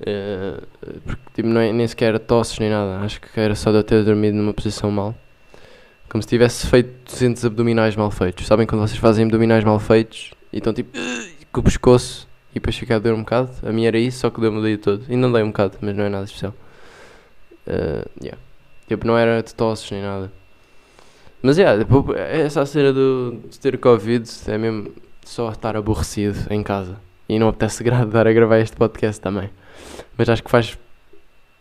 Uh, 0.00 0.66
porque 1.04 1.22
tipo, 1.34 1.48
não 1.48 1.60
é, 1.60 1.72
nem 1.72 1.86
sequer 1.86 2.18
tosses 2.18 2.58
nem 2.58 2.70
nada. 2.70 3.00
Acho 3.00 3.20
que 3.20 3.38
era 3.38 3.54
só 3.54 3.70
de 3.70 3.78
eu 3.78 3.84
ter 3.84 4.04
dormido 4.04 4.36
numa 4.36 4.54
posição 4.54 4.90
mal. 4.90 5.14
Como 6.08 6.22
se 6.22 6.28
tivesse 6.28 6.66
feito 6.66 6.90
200 7.04 7.44
abdominais 7.44 7.94
mal 7.94 8.10
feitos. 8.10 8.46
Sabem 8.46 8.66
quando 8.66 8.80
vocês 8.80 8.98
fazem 8.98 9.24
abdominais 9.24 9.62
mal 9.62 9.78
feitos 9.78 10.32
e 10.52 10.58
estão 10.58 10.72
tipo 10.72 10.98
com 11.52 11.60
o 11.60 11.62
pescoço 11.62 12.28
e 12.50 12.54
depois 12.54 12.76
fica 12.76 12.96
a 12.96 12.98
doer 12.98 13.14
um 13.14 13.20
bocado? 13.20 13.50
A 13.62 13.70
minha 13.70 13.88
era 13.88 13.98
isso, 13.98 14.20
só 14.20 14.30
que 14.30 14.40
deu-me 14.40 14.58
o 14.58 14.62
dia 14.62 14.78
todo. 14.78 15.04
Não 15.08 15.30
dei 15.30 15.42
um 15.42 15.48
bocado, 15.48 15.76
mas 15.80 15.94
não 15.94 16.04
é 16.04 16.08
nada 16.08 16.24
especial. 16.24 16.54
Uh, 17.66 18.08
yeah. 18.22 18.38
Tipo, 18.88 19.06
não 19.06 19.16
era 19.16 19.42
de 19.42 19.54
tosses 19.54 19.88
nem 19.90 20.02
nada. 20.02 20.32
Mas 21.42 21.58
é, 21.58 21.62
yeah, 21.62 21.86
essa 22.28 22.66
cena 22.66 22.92
do, 22.92 23.40
de 23.48 23.58
ter 23.60 23.78
Covid 23.78 24.28
é 24.48 24.58
mesmo 24.58 24.92
só 25.24 25.50
estar 25.50 25.76
aborrecido 25.76 26.52
em 26.52 26.62
casa. 26.62 26.96
E 27.28 27.38
não 27.38 27.48
apetece 27.48 27.84
dar 28.10 28.26
a 28.26 28.32
gravar 28.32 28.58
este 28.58 28.76
podcast 28.76 29.20
também. 29.20 29.50
Mas 30.20 30.28
acho 30.28 30.44
que 30.44 30.50
faz, 30.50 30.78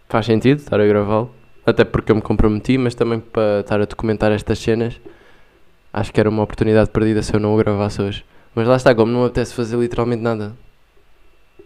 faz 0.09 0.25
sentido 0.25 0.57
estar 0.57 0.81
a 0.81 0.85
gravá-lo. 0.85 1.33
Até 1.65 1.85
porque 1.85 2.11
eu 2.11 2.15
me 2.17 2.21
comprometi, 2.21 2.77
mas 2.77 2.93
também 2.93 3.17
para 3.17 3.61
estar 3.61 3.79
a 3.79 3.85
documentar 3.85 4.33
estas 4.33 4.59
cenas. 4.59 4.99
Acho 5.93 6.11
que 6.11 6.19
era 6.19 6.29
uma 6.29 6.43
oportunidade 6.43 6.89
perdida 6.89 7.23
se 7.23 7.33
eu 7.33 7.39
não 7.39 7.53
o 7.53 7.57
gravasse 7.57 8.01
hoje. 8.01 8.25
Mas 8.53 8.67
lá 8.67 8.75
está, 8.75 8.93
como 8.93 9.09
não 9.09 9.21
me 9.21 9.25
apetece 9.27 9.53
fazer 9.53 9.77
literalmente 9.77 10.21
nada. 10.21 10.51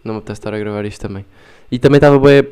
Não 0.04 0.14
me 0.14 0.18
apetece 0.18 0.38
estar 0.38 0.54
a 0.54 0.58
gravar 0.60 0.84
isto 0.84 1.00
também. 1.00 1.26
E 1.68 1.80
também 1.80 1.96
estava 1.96 2.16
bem 2.16 2.46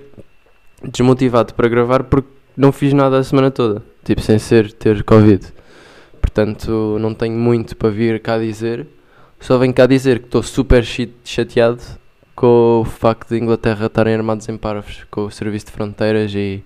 desmotivado 0.88 1.54
para 1.54 1.68
gravar 1.68 2.02
porque 2.02 2.28
não 2.56 2.72
fiz 2.72 2.92
nada 2.92 3.18
a 3.18 3.22
semana 3.22 3.48
toda. 3.48 3.80
Tipo, 4.02 4.22
sem 4.22 4.40
ser 4.40 4.72
ter 4.72 5.04
Covid. 5.04 5.46
Portanto, 6.20 6.98
não 6.98 7.14
tenho 7.14 7.38
muito 7.38 7.76
para 7.76 7.90
vir 7.90 8.18
cá 8.18 8.38
dizer. 8.38 8.88
Só 9.38 9.56
venho 9.56 9.72
cá 9.72 9.86
dizer 9.86 10.18
que 10.18 10.24
estou 10.24 10.42
super 10.42 10.84
chateado 11.24 12.01
com 12.34 12.80
o 12.80 12.84
facto 12.84 13.30
de 13.30 13.38
Inglaterra 13.38 13.86
estarem 13.86 14.14
armados 14.14 14.48
em 14.48 14.56
parvos 14.56 15.04
com 15.10 15.26
o 15.26 15.30
serviço 15.30 15.66
de 15.66 15.72
fronteiras 15.72 16.34
e, 16.34 16.62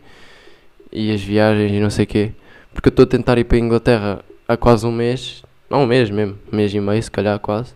e 0.93 1.13
as 1.13 1.21
viagens 1.21 1.73
e 1.73 1.81
não 1.81 1.91
sei 1.91 2.05
o 2.05 2.09
quê. 2.09 2.33
Porque 2.73 2.89
eu 2.89 2.91
estou 2.91 3.05
a 3.05 3.07
tentar 3.07 3.39
ir 3.39 3.45
para 3.45 3.57
a 3.57 3.61
Inglaterra 3.61 4.25
há 4.47 4.57
quase 4.57 4.87
um 4.87 4.93
mês, 4.93 5.43
não 5.69 5.83
um 5.83 5.87
mês 5.87 6.11
mesmo, 6.11 6.37
um 6.53 6.57
mês 6.57 6.73
e 6.75 6.81
meio 6.81 7.03
se 7.03 7.11
calhar 7.11 7.39
quase, 7.39 7.75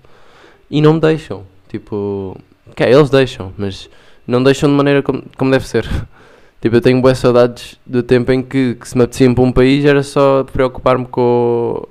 e 0.70 0.80
não 0.80 0.94
me 0.94 1.00
deixam. 1.00 1.44
Tipo, 1.68 2.36
que 2.74 2.82
é, 2.82 2.92
eles 2.92 3.10
deixam, 3.10 3.52
mas 3.56 3.88
não 4.26 4.42
deixam 4.42 4.68
de 4.68 4.74
maneira 4.74 5.02
como, 5.02 5.22
como 5.36 5.50
deve 5.50 5.66
ser. 5.66 5.88
Tipo, 6.60 6.76
eu 6.76 6.80
tenho 6.82 7.00
boas 7.00 7.16
saudades 7.16 7.80
do 7.86 8.02
tempo 8.02 8.30
em 8.32 8.42
que, 8.42 8.74
que 8.74 8.86
se 8.86 8.94
me 8.94 9.04
apetecia 9.04 9.34
para 9.34 9.42
um 9.42 9.50
país 9.50 9.82
era 9.82 10.02
só 10.02 10.44
preocupar-me 10.44 11.06
com 11.06 11.88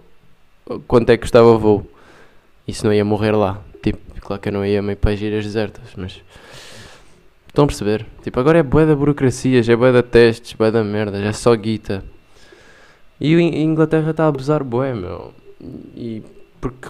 quanto 0.88 1.10
é 1.10 1.18
que 1.18 1.22
custava 1.22 1.48
o 1.48 1.58
voo. 1.58 1.88
E 2.68 2.74
se 2.74 2.86
não 2.86 2.94
ia 2.94 3.04
morrer 3.04 3.32
lá. 3.32 3.60
Claro 4.30 4.44
que 4.44 4.50
eu 4.50 4.54
não 4.54 4.64
ia 4.64 4.80
meio 4.80 4.96
para 4.96 5.10
as 5.10 5.20
ilhas 5.20 5.44
desertas, 5.44 5.90
mas... 5.98 6.22
Estão 7.48 7.64
a 7.64 7.68
perceber? 7.68 8.06
Tipo, 8.22 8.40
agora 8.40 8.60
é 8.60 8.64
bué 8.64 8.86
da 8.86 8.96
burocracias, 8.96 9.68
é 9.68 9.76
bué 9.76 9.92
da 9.92 10.04
testes, 10.04 10.54
bué 10.54 10.70
da 10.70 10.84
merda, 10.84 11.18
é 11.18 11.34
só 11.34 11.56
guita. 11.56 12.04
E 13.20 13.34
a 13.34 13.42
Inglaterra 13.42 14.12
está 14.12 14.26
a 14.26 14.28
abusar 14.28 14.64
bué, 14.64 14.94
meu. 14.94 15.34
E 15.96 16.22
porque, 16.62 16.90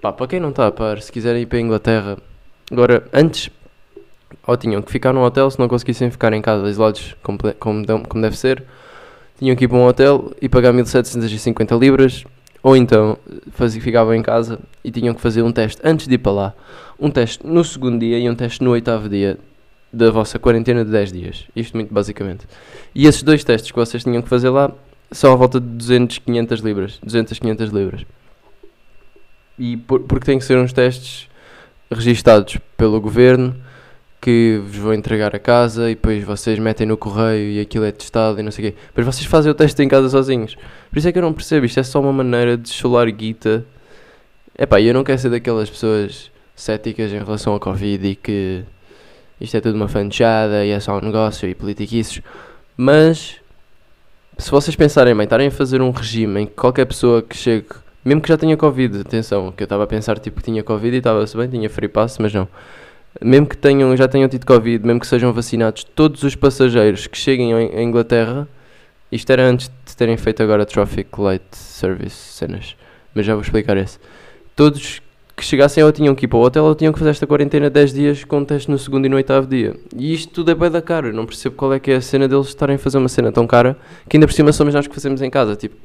pá, 0.00 0.12
para 0.12 0.28
quem 0.28 0.38
não 0.38 0.50
está 0.50 0.68
a 0.68 0.70
par, 0.70 1.02
se 1.02 1.10
quiserem 1.10 1.42
ir 1.42 1.46
para 1.46 1.58
a 1.58 1.60
Inglaterra... 1.60 2.18
Agora, 2.70 3.08
antes, 3.12 3.50
ou 4.46 4.56
tinham 4.56 4.80
que 4.80 4.92
ficar 4.92 5.12
num 5.12 5.24
hotel 5.24 5.50
se 5.50 5.58
não 5.58 5.66
conseguissem 5.66 6.08
ficar 6.08 6.32
em 6.34 6.40
casa 6.40 6.68
isolados 6.70 7.16
como, 7.20 7.36
como, 7.58 7.84
como 7.84 8.22
deve 8.22 8.38
ser. 8.38 8.62
Tinham 9.40 9.56
que 9.56 9.64
ir 9.64 9.68
para 9.68 9.76
um 9.76 9.88
hotel 9.88 10.30
e 10.40 10.48
pagar 10.48 10.72
1750 10.72 11.74
libras, 11.74 12.24
ou 12.62 12.76
então 12.76 13.18
fazia, 13.52 13.80
ficavam 13.80 14.14
em 14.14 14.22
casa 14.22 14.58
e 14.82 14.90
tinham 14.90 15.14
que 15.14 15.20
fazer 15.20 15.42
um 15.42 15.52
teste 15.52 15.80
antes 15.84 16.06
de 16.06 16.14
ir 16.14 16.18
para 16.18 16.32
lá. 16.32 16.54
Um 16.98 17.10
teste 17.10 17.46
no 17.46 17.62
segundo 17.64 18.00
dia 18.00 18.18
e 18.18 18.28
um 18.28 18.34
teste 18.34 18.62
no 18.62 18.70
oitavo 18.70 19.08
dia 19.08 19.38
da 19.92 20.10
vossa 20.10 20.38
quarentena 20.38 20.84
de 20.84 20.90
10 20.90 21.12
dias. 21.12 21.44
Isto 21.54 21.76
muito 21.76 21.92
basicamente. 21.92 22.46
E 22.94 23.06
esses 23.06 23.22
dois 23.22 23.44
testes 23.44 23.70
que 23.70 23.76
vocês 23.76 24.02
tinham 24.02 24.22
que 24.22 24.28
fazer 24.28 24.50
lá 24.50 24.72
são 25.10 25.32
à 25.32 25.36
volta 25.36 25.60
de 25.60 25.66
200, 25.66 26.18
500 26.18 26.60
libras. 26.60 26.98
200, 27.02 27.38
500 27.38 27.70
libras. 27.70 28.06
E 29.58 29.76
por, 29.76 30.00
porque 30.00 30.26
têm 30.26 30.38
que 30.38 30.44
ser 30.44 30.58
uns 30.58 30.72
testes 30.72 31.28
registados 31.90 32.58
pelo 32.76 33.00
governo 33.00 33.54
que 34.20 34.60
vos 34.64 34.76
vou 34.76 34.94
entregar 34.94 35.34
a 35.34 35.38
casa 35.38 35.90
e 35.90 35.94
depois 35.94 36.24
vocês 36.24 36.58
metem 36.58 36.86
no 36.86 36.96
correio 36.96 37.50
e 37.52 37.60
aquilo 37.60 37.84
é 37.84 37.92
testado 37.92 38.40
e 38.40 38.42
não 38.42 38.50
sei 38.50 38.68
o 38.68 38.72
quê. 38.72 38.78
Depois 38.88 39.06
vocês 39.06 39.26
fazem 39.26 39.50
o 39.50 39.54
teste 39.54 39.82
em 39.82 39.88
casa 39.88 40.08
sozinhos. 40.08 40.56
Por 40.90 40.98
isso 40.98 41.08
é 41.08 41.12
que 41.12 41.18
eu 41.18 41.22
não 41.22 41.32
percebo, 41.32 41.66
isto 41.66 41.78
é 41.78 41.82
só 41.82 42.00
uma 42.00 42.12
maneira 42.12 42.56
de 42.56 42.68
chular 42.68 43.10
guita. 43.10 43.64
Epá, 44.58 44.80
eu 44.80 44.94
não 44.94 45.04
quero 45.04 45.18
ser 45.18 45.30
daquelas 45.30 45.68
pessoas 45.68 46.30
céticas 46.54 47.12
em 47.12 47.18
relação 47.18 47.52
ao 47.52 47.60
Covid 47.60 48.06
e 48.06 48.16
que 48.16 48.64
isto 49.40 49.56
é 49.56 49.60
tudo 49.60 49.76
uma 49.76 49.88
fanchada 49.88 50.64
e 50.64 50.70
é 50.70 50.80
só 50.80 50.96
um 50.96 51.00
negócio 51.00 51.48
e 51.48 51.54
politiquices. 51.54 52.22
Mas 52.76 53.36
se 54.38 54.50
vocês 54.50 54.74
pensarem 54.74 55.14
bem, 55.14 55.24
estarem 55.24 55.48
a 55.48 55.50
fazer 55.50 55.80
um 55.80 55.90
regime 55.90 56.42
em 56.42 56.46
que 56.46 56.54
qualquer 56.54 56.86
pessoa 56.86 57.22
que 57.22 57.36
chegue, 57.36 57.68
mesmo 58.04 58.20
que 58.20 58.28
já 58.28 58.36
tenha 58.36 58.56
Covid, 58.56 59.00
atenção, 59.00 59.52
que 59.52 59.62
eu 59.62 59.66
estava 59.66 59.84
a 59.84 59.86
pensar 59.86 60.18
tipo 60.18 60.38
que 60.38 60.44
tinha 60.44 60.62
Covid 60.62 60.94
e 60.94 60.98
estava-se 60.98 61.36
bem, 61.36 61.48
tinha 61.48 61.68
free 61.68 61.88
pass, 61.88 62.18
mas 62.18 62.32
não 62.32 62.48
mesmo 63.22 63.46
que 63.46 63.56
tenham, 63.56 63.96
já 63.96 64.08
tenham 64.08 64.28
tido 64.28 64.44
Covid, 64.44 64.86
mesmo 64.86 65.00
que 65.00 65.06
sejam 65.06 65.32
vacinados, 65.32 65.84
todos 65.84 66.22
os 66.22 66.34
passageiros 66.34 67.06
que 67.06 67.16
cheguem 67.16 67.52
à 67.52 67.82
Inglaterra, 67.82 68.48
isto 69.10 69.30
era 69.30 69.46
antes 69.46 69.70
de 69.84 69.96
terem 69.96 70.16
feito 70.16 70.42
agora 70.42 70.66
Traffic 70.66 71.08
Light 71.18 71.44
Service 71.52 72.16
cenas, 72.16 72.76
mas 73.14 73.24
já 73.24 73.34
vou 73.34 73.42
explicar 73.42 73.76
esse. 73.76 73.98
Todos 74.54 75.00
que 75.36 75.44
chegassem 75.44 75.84
ou 75.84 75.92
tinham 75.92 76.14
que 76.14 76.24
ir 76.24 76.28
para 76.28 76.38
o 76.38 76.42
hotel 76.42 76.64
ou 76.64 76.74
tinham 76.74 76.92
que 76.92 76.98
fazer 76.98 77.10
esta 77.10 77.26
quarentena 77.26 77.68
10 77.68 77.92
dias 77.92 78.24
com 78.24 78.42
teste 78.42 78.70
no 78.70 78.78
segundo 78.78 79.04
e 79.04 79.08
no 79.08 79.16
oitavo 79.16 79.46
dia. 79.46 79.76
E 79.94 80.14
isto 80.14 80.32
tudo 80.32 80.50
é 80.50 80.54
bem 80.54 80.70
da 80.70 80.80
cara, 80.80 81.08
eu 81.08 81.12
não 81.12 81.26
percebo 81.26 81.54
qual 81.56 81.74
é 81.74 81.78
que 81.78 81.90
é 81.90 81.96
a 81.96 82.00
cena 82.00 82.26
deles 82.26 82.48
estarem 82.48 82.76
a 82.76 82.78
fazer 82.78 82.98
uma 82.98 83.08
cena 83.08 83.30
tão 83.30 83.46
cara 83.46 83.76
que 84.08 84.16
ainda 84.16 84.26
por 84.26 84.32
cima 84.32 84.50
somos 84.52 84.74
nós 84.74 84.86
que 84.86 84.94
fazemos 84.94 85.20
em 85.20 85.30
casa. 85.30 85.54
Tipo, 85.54 85.76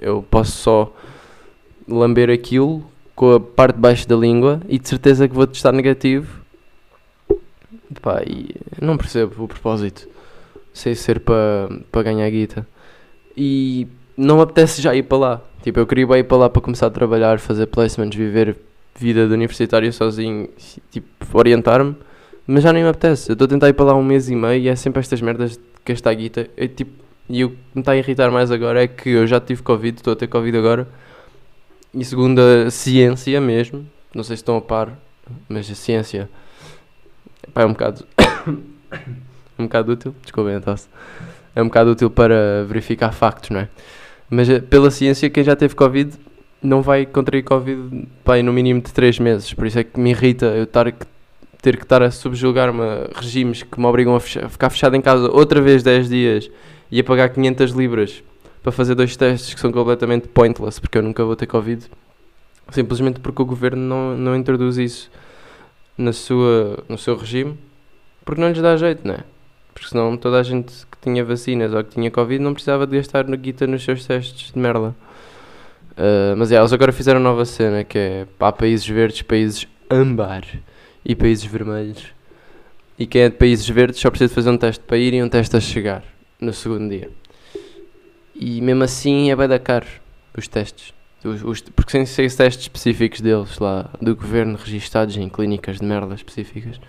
eu 0.00 0.24
posso 0.30 0.52
só 0.52 0.94
lamber 1.88 2.30
aquilo 2.30 2.84
com 3.16 3.32
a 3.32 3.40
parte 3.40 3.74
de 3.74 3.80
baixo 3.80 4.08
da 4.08 4.16
língua 4.16 4.60
e 4.68 4.78
de 4.78 4.88
certeza 4.88 5.28
que 5.28 5.34
vou 5.34 5.46
testar 5.46 5.72
negativo 5.72 6.39
Pá, 8.00 8.22
e 8.26 8.54
não 8.80 8.96
percebo 8.96 9.44
o 9.44 9.48
propósito. 9.48 10.08
Sei 10.72 10.94
ser 10.94 11.20
para 11.20 11.68
pa 11.90 12.02
ganhar 12.02 12.28
guita. 12.30 12.66
E 13.36 13.88
não 14.16 14.40
apetece 14.40 14.80
já 14.80 14.94
ir 14.94 15.04
para 15.04 15.18
lá. 15.18 15.42
Tipo, 15.62 15.80
eu 15.80 15.86
queria 15.86 16.18
ir 16.18 16.24
para 16.24 16.36
lá 16.36 16.50
para 16.50 16.62
começar 16.62 16.86
a 16.86 16.90
trabalhar, 16.90 17.38
fazer 17.38 17.66
placements, 17.66 18.16
viver 18.16 18.56
vida 18.98 19.26
de 19.26 19.34
universitário 19.34 19.92
sozinho, 19.92 20.48
tipo, 20.90 21.08
orientar-me. 21.32 21.96
Mas 22.46 22.62
já 22.62 22.72
nem 22.72 22.82
me 22.82 22.88
apetece. 22.88 23.30
Eu 23.30 23.34
estou 23.34 23.46
a 23.46 23.48
tentar 23.48 23.68
ir 23.68 23.74
para 23.74 23.86
lá 23.86 23.94
um 23.94 24.02
mês 24.02 24.28
e 24.28 24.34
meio 24.34 24.62
e 24.62 24.68
é 24.68 24.76
sempre 24.76 25.00
estas 25.00 25.20
merdas 25.20 25.52
de 25.52 25.62
gastar 25.84 26.14
guita. 26.14 26.48
Eu, 26.56 26.68
tipo, 26.68 26.92
e 27.28 27.44
o 27.44 27.50
que 27.50 27.56
me 27.74 27.80
está 27.80 27.92
a 27.92 27.96
irritar 27.96 28.30
mais 28.30 28.50
agora 28.50 28.82
é 28.82 28.88
que 28.88 29.10
eu 29.10 29.26
já 29.26 29.40
tive 29.40 29.62
Covid, 29.62 29.98
estou 29.98 30.12
a 30.12 30.16
ter 30.16 30.26
Covid 30.26 30.56
agora. 30.56 30.88
E 31.94 32.04
segundo 32.04 32.40
a 32.40 32.70
ciência 32.70 33.40
mesmo, 33.40 33.86
não 34.14 34.22
sei 34.24 34.36
se 34.36 34.42
estão 34.42 34.56
a 34.56 34.60
par, 34.60 34.98
mas 35.48 35.70
a 35.70 35.74
ciência 35.74 36.28
Pá, 37.52 37.62
é 37.62 37.66
um 37.66 37.72
bocado. 37.72 38.04
um 39.58 39.64
bocado 39.64 39.92
útil. 39.92 40.14
Desculpem 40.22 40.60
tosse. 40.60 40.88
É 41.54 41.62
um 41.62 41.66
bocado 41.66 41.90
útil 41.90 42.10
para 42.10 42.64
verificar 42.64 43.12
factos, 43.12 43.50
não 43.50 43.60
é? 43.60 43.68
Mas 44.28 44.48
eh, 44.48 44.60
pela 44.60 44.90
ciência, 44.90 45.28
quem 45.28 45.42
já 45.42 45.56
teve 45.56 45.74
Covid 45.74 46.12
não 46.62 46.82
vai 46.82 47.06
contrair 47.06 47.42
Covid 47.42 48.06
pá, 48.22 48.40
no 48.42 48.52
mínimo 48.52 48.80
de 48.80 48.92
3 48.92 49.18
meses. 49.18 49.52
Por 49.52 49.66
isso 49.66 49.78
é 49.78 49.84
que 49.84 49.98
me 49.98 50.10
irrita 50.10 50.46
eu 50.46 50.64
estar, 50.64 50.92
ter 51.60 51.76
que 51.76 51.82
estar 51.82 52.02
a 52.02 52.10
subjugar-me 52.10 52.82
a 52.82 53.10
regimes 53.14 53.62
que 53.62 53.80
me 53.80 53.86
obrigam 53.86 54.14
a, 54.14 54.20
fechar, 54.20 54.44
a 54.44 54.48
ficar 54.48 54.70
fechado 54.70 54.94
em 54.94 55.00
casa 55.00 55.30
outra 55.30 55.60
vez 55.60 55.82
10 55.82 56.08
dias 56.08 56.50
e 56.90 57.00
a 57.00 57.04
pagar 57.04 57.30
500 57.30 57.72
libras 57.72 58.22
para 58.62 58.72
fazer 58.72 58.94
dois 58.94 59.16
testes 59.16 59.54
que 59.54 59.60
são 59.60 59.72
completamente 59.72 60.28
pointless, 60.28 60.80
porque 60.80 60.98
eu 60.98 61.02
nunca 61.02 61.24
vou 61.24 61.34
ter 61.34 61.46
Covid. 61.46 61.84
Simplesmente 62.70 63.18
porque 63.20 63.42
o 63.42 63.44
governo 63.44 63.82
não, 63.82 64.16
não 64.16 64.36
introduz 64.36 64.76
isso 64.76 65.10
na 66.00 66.12
sua, 66.12 66.82
no 66.88 66.96
seu 66.96 67.14
regime, 67.14 67.58
porque 68.24 68.40
não 68.40 68.48
lhes 68.48 68.60
dá 68.60 68.76
jeito, 68.76 69.06
não 69.06 69.14
é? 69.14 69.24
Porque 69.74 69.88
senão 69.88 70.16
toda 70.16 70.38
a 70.38 70.42
gente 70.42 70.72
que 70.90 70.98
tinha 71.00 71.24
vacinas 71.24 71.72
ou 71.74 71.84
que 71.84 71.90
tinha 71.94 72.10
Covid 72.10 72.42
não 72.42 72.54
precisava 72.54 72.86
de 72.86 72.96
gastar 72.96 73.26
no 73.26 73.36
guita 73.36 73.66
nos 73.66 73.84
seus 73.84 74.06
testes 74.06 74.52
de 74.52 74.58
merda. 74.58 74.94
Uh, 75.92 76.34
mas 76.36 76.50
é, 76.50 76.56
eles 76.56 76.72
agora 76.72 76.92
fizeram 76.92 77.20
nova 77.20 77.44
cena 77.44 77.84
que 77.84 77.98
é 77.98 78.26
há 78.38 78.52
países 78.52 78.88
verdes, 78.88 79.22
países 79.22 79.68
âmbar 79.90 80.44
e 81.04 81.14
países 81.14 81.44
vermelhos. 81.44 82.06
E 82.98 83.06
quem 83.06 83.22
é 83.22 83.28
de 83.28 83.36
países 83.36 83.68
verdes 83.68 84.00
só 84.00 84.10
precisa 84.10 84.32
fazer 84.34 84.50
um 84.50 84.58
teste 84.58 84.82
para 84.84 84.96
ir 84.96 85.14
e 85.14 85.22
um 85.22 85.28
teste 85.28 85.56
a 85.56 85.60
chegar 85.60 86.02
no 86.40 86.52
segundo 86.52 86.88
dia. 86.88 87.10
E 88.34 88.60
mesmo 88.60 88.84
assim 88.84 89.30
é 89.30 89.36
bem 89.36 89.48
da 89.48 89.58
caro 89.58 89.86
os 90.36 90.48
testes. 90.48 90.94
Os, 91.24 91.42
os, 91.44 91.60
porque 91.60 91.90
sem 91.90 92.06
ser 92.06 92.32
testes 92.34 92.64
específicos 92.64 93.20
deles 93.20 93.58
lá, 93.58 93.90
do 94.00 94.16
governo, 94.16 94.56
registados 94.56 95.16
em 95.16 95.28
clínicas 95.28 95.78
de 95.78 95.84
merda 95.84 96.14
específicas. 96.14 96.80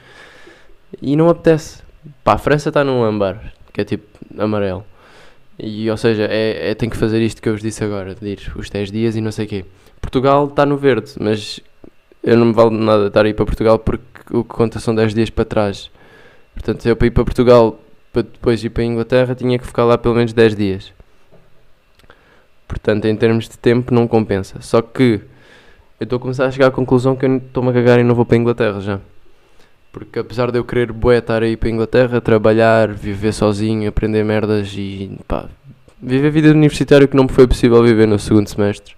E 1.02 1.16
não 1.16 1.30
apetece. 1.30 1.84
Pá, 2.24 2.34
a 2.34 2.38
França 2.38 2.70
está 2.70 2.84
num 2.84 3.04
âmbar, 3.04 3.54
que 3.74 3.82
é 3.82 3.84
tipo 3.84 4.06
amarelo. 4.38 4.86
E, 5.60 5.90
ou 5.92 5.98
seja, 5.98 6.24
é, 6.24 6.72
é, 6.72 6.76
tem 6.76 6.90
que 6.90 6.98
fazer 6.98 7.22
isto 7.22 7.42
que 7.42 7.48
eu 7.48 7.54
vos 7.54 7.62
disse 7.62 7.84
agora, 7.84 8.16
de 8.16 8.28
ir 8.28 8.52
os 8.56 8.70
10 8.70 8.92
dias 8.92 9.16
e 9.16 9.22
não 9.22 9.32
sei 9.32 9.46
o 9.46 9.50
quê. 9.50 9.66
Portugal 10.02 10.48
está 10.48 10.66
no 10.66 10.78
verde, 10.78 11.12
mas 11.20 11.60
eu 12.24 12.38
não 12.38 12.48
me 12.48 12.54
vale 12.54 12.72
nada 12.72 13.08
estar 13.08 13.26
a 13.26 13.30
ir 13.30 13.34
para 13.34 13.46
Portugal 13.46 13.78
porque 13.78 14.04
o 14.32 14.44
que 14.44 14.50
conta 14.50 14.80
são 14.80 14.96
10 14.96 15.14
dias 15.14 15.30
para 15.30 15.46
trás. 15.46 15.92
Portanto, 16.54 16.86
eu 16.86 16.96
para 16.96 17.08
ir 17.08 17.12
para 17.12 17.24
Portugal, 17.24 17.80
para 18.12 18.24
depois 18.24 18.64
ir 18.64 18.70
para 18.70 18.84
a 18.84 18.86
Inglaterra, 18.86 19.36
tinha 19.36 19.60
que 19.60 19.68
ficar 19.68 19.86
lá 19.86 19.98
pelo 19.98 20.16
menos 20.16 20.34
10 20.34 20.56
dias. 20.56 20.94
Portanto, 22.72 23.04
em 23.04 23.16
termos 23.18 23.50
de 23.50 23.58
tempo, 23.58 23.94
não 23.94 24.08
compensa. 24.08 24.62
Só 24.62 24.82
que 24.82 25.20
eu 26.00 26.06
estou 26.06 26.16
a 26.16 26.20
começar 26.22 26.46
a 26.46 26.52
chegar 26.52 26.68
à 26.68 26.72
conclusão 26.72 27.18
que 27.18 27.26
eu 27.26 27.36
estou-me 27.36 27.70
a 27.70 27.74
cagar 27.74 28.00
e 28.00 28.04
não 28.04 28.16
vou 28.16 28.26
para 28.26 28.38
a 28.38 28.40
Inglaterra 28.40 28.80
já. 28.80 29.00
Porque 29.92 30.20
apesar 30.20 30.50
de 30.52 30.58
eu 30.58 30.64
querer 30.64 30.94
bué 30.94 31.18
estar 31.18 31.44
aí 31.44 31.58
para 31.58 31.68
a 31.68 31.72
Inglaterra, 31.72 32.22
trabalhar, 32.22 32.88
viver 32.94 33.34
sozinho, 33.34 33.90
aprender 33.90 34.24
merdas 34.24 34.74
e 34.78 35.20
pá, 35.28 35.50
viver 36.02 36.28
a 36.28 36.32
vida 36.32 36.50
universitária 36.52 37.06
que 37.06 37.16
não 37.16 37.26
me 37.26 37.30
foi 37.30 37.46
possível 37.46 37.84
viver 37.84 38.08
no 38.08 38.18
segundo 38.18 38.48
semestre, 38.48 38.96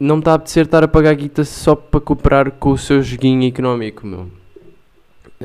não 0.00 0.16
me 0.16 0.20
está 0.22 0.32
a 0.32 0.34
apetecer 0.34 0.64
estar 0.64 0.82
a 0.82 0.88
pagar 0.88 1.14
guita 1.14 1.44
só 1.44 1.76
para 1.76 2.00
cooperar 2.00 2.50
com 2.50 2.70
o 2.70 2.76
seu 2.76 3.00
joguinho 3.00 3.46
económico, 3.46 4.04
meu. 4.04 4.28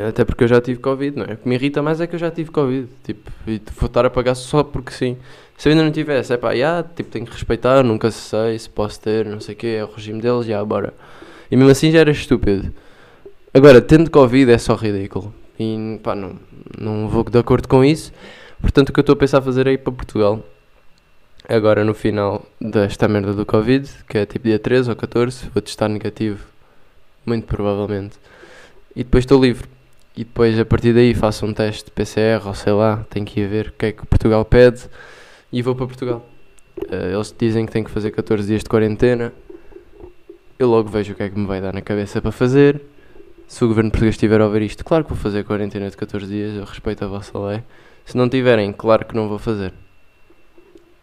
Até 0.07 0.23
porque 0.23 0.45
eu 0.45 0.47
já 0.47 0.61
tive 0.61 0.79
Covid, 0.79 1.17
não 1.17 1.25
é? 1.25 1.33
O 1.33 1.37
que 1.37 1.47
me 1.47 1.55
irrita 1.55 1.81
mais 1.81 1.99
é 1.99 2.07
que 2.07 2.15
eu 2.15 2.19
já 2.19 2.31
tive 2.31 2.51
Covid. 2.51 2.87
Tipo, 3.03 3.31
e 3.47 3.61
vou 3.77 3.87
estar 3.87 4.05
a 4.05 4.09
pagar 4.09 4.35
só 4.35 4.63
porque 4.63 4.91
sim. 4.91 5.17
Se 5.57 5.67
eu 5.67 5.71
ainda 5.71 5.83
não 5.83 5.91
tivesse, 5.91 6.31
é 6.31 6.37
pá, 6.37 6.53
yeah, 6.53 6.87
tipo, 6.95 7.09
tenho 7.09 7.25
que 7.25 7.33
respeitar, 7.33 7.83
nunca 7.83 8.09
sei 8.11 8.57
se 8.57 8.69
posso 8.69 8.99
ter, 9.01 9.25
não 9.25 9.41
sei 9.41 9.55
o 9.55 9.57
quê, 9.57 9.67
é 9.79 9.83
o 9.83 9.91
regime 9.91 10.21
deles, 10.21 10.45
já, 10.45 10.63
bora. 10.63 10.93
E 11.51 11.57
mesmo 11.57 11.69
assim 11.69 11.91
já 11.91 11.99
era 11.99 12.11
estúpido. 12.11 12.73
Agora, 13.53 13.81
tendo 13.81 14.09
Covid 14.09 14.51
é 14.51 14.57
só 14.57 14.75
ridículo. 14.75 15.33
E 15.59 15.99
pá, 16.01 16.15
não, 16.15 16.37
não 16.79 17.09
vou 17.09 17.23
de 17.23 17.37
acordo 17.37 17.67
com 17.67 17.83
isso. 17.83 18.13
Portanto, 18.61 18.89
o 18.89 18.93
que 18.93 18.99
eu 18.99 19.01
estou 19.01 19.13
a 19.13 19.17
pensar 19.17 19.41
fazer 19.41 19.67
é 19.67 19.73
ir 19.73 19.79
para 19.79 19.91
Portugal. 19.91 20.41
Agora, 21.47 21.83
no 21.83 21.93
final 21.93 22.45
desta 22.61 23.07
merda 23.07 23.33
do 23.33 23.45
Covid, 23.45 23.89
que 24.07 24.19
é 24.19 24.25
tipo 24.25 24.45
dia 24.47 24.59
13 24.59 24.91
ou 24.91 24.95
14, 24.95 25.49
vou 25.53 25.61
testar 25.61 25.89
negativo 25.89 26.45
muito 27.25 27.45
provavelmente. 27.45 28.17
E 28.95 29.03
depois 29.03 29.23
estou 29.23 29.41
livre. 29.41 29.67
E 30.15 30.23
depois 30.23 30.59
a 30.59 30.65
partir 30.65 30.93
daí 30.93 31.13
faço 31.13 31.45
um 31.45 31.53
teste 31.53 31.85
de 31.85 31.91
PCR 31.91 32.45
ou 32.45 32.53
sei 32.53 32.73
lá, 32.73 33.05
tenho 33.09 33.25
que 33.25 33.39
ir 33.39 33.47
ver 33.47 33.67
o 33.67 33.71
que 33.73 33.85
é 33.85 33.91
que 33.91 34.05
Portugal 34.05 34.43
pede 34.43 34.89
e 35.51 35.61
vou 35.61 35.75
para 35.75 35.87
Portugal. 35.87 36.25
Uh, 36.77 37.13
eles 37.13 37.33
dizem 37.37 37.65
que 37.65 37.71
tenho 37.71 37.85
que 37.85 37.91
fazer 37.91 38.11
14 38.11 38.47
dias 38.47 38.63
de 38.63 38.69
quarentena. 38.69 39.33
Eu 40.57 40.69
logo 40.69 40.89
vejo 40.89 41.13
o 41.13 41.15
que 41.15 41.23
é 41.23 41.29
que 41.29 41.37
me 41.37 41.45
vai 41.45 41.61
dar 41.61 41.73
na 41.73 41.81
cabeça 41.81 42.21
para 42.21 42.31
fazer. 42.31 42.81
Se 43.47 43.63
o 43.63 43.67
governo 43.67 43.89
português 43.89 44.15
estiver 44.15 44.39
a 44.41 44.45
ouvir 44.45 44.61
isto, 44.61 44.85
claro 44.85 45.03
que 45.03 45.09
vou 45.09 45.19
fazer 45.19 45.43
quarentena 45.43 45.89
de 45.89 45.97
14 45.97 46.27
dias, 46.27 46.55
eu 46.55 46.65
respeito 46.65 47.03
a 47.03 47.07
vossa 47.07 47.37
lei. 47.39 47.63
Se 48.05 48.15
não 48.15 48.29
tiverem, 48.29 48.71
claro 48.71 49.05
que 49.05 49.15
não 49.15 49.27
vou 49.27 49.39
fazer. 49.39 49.73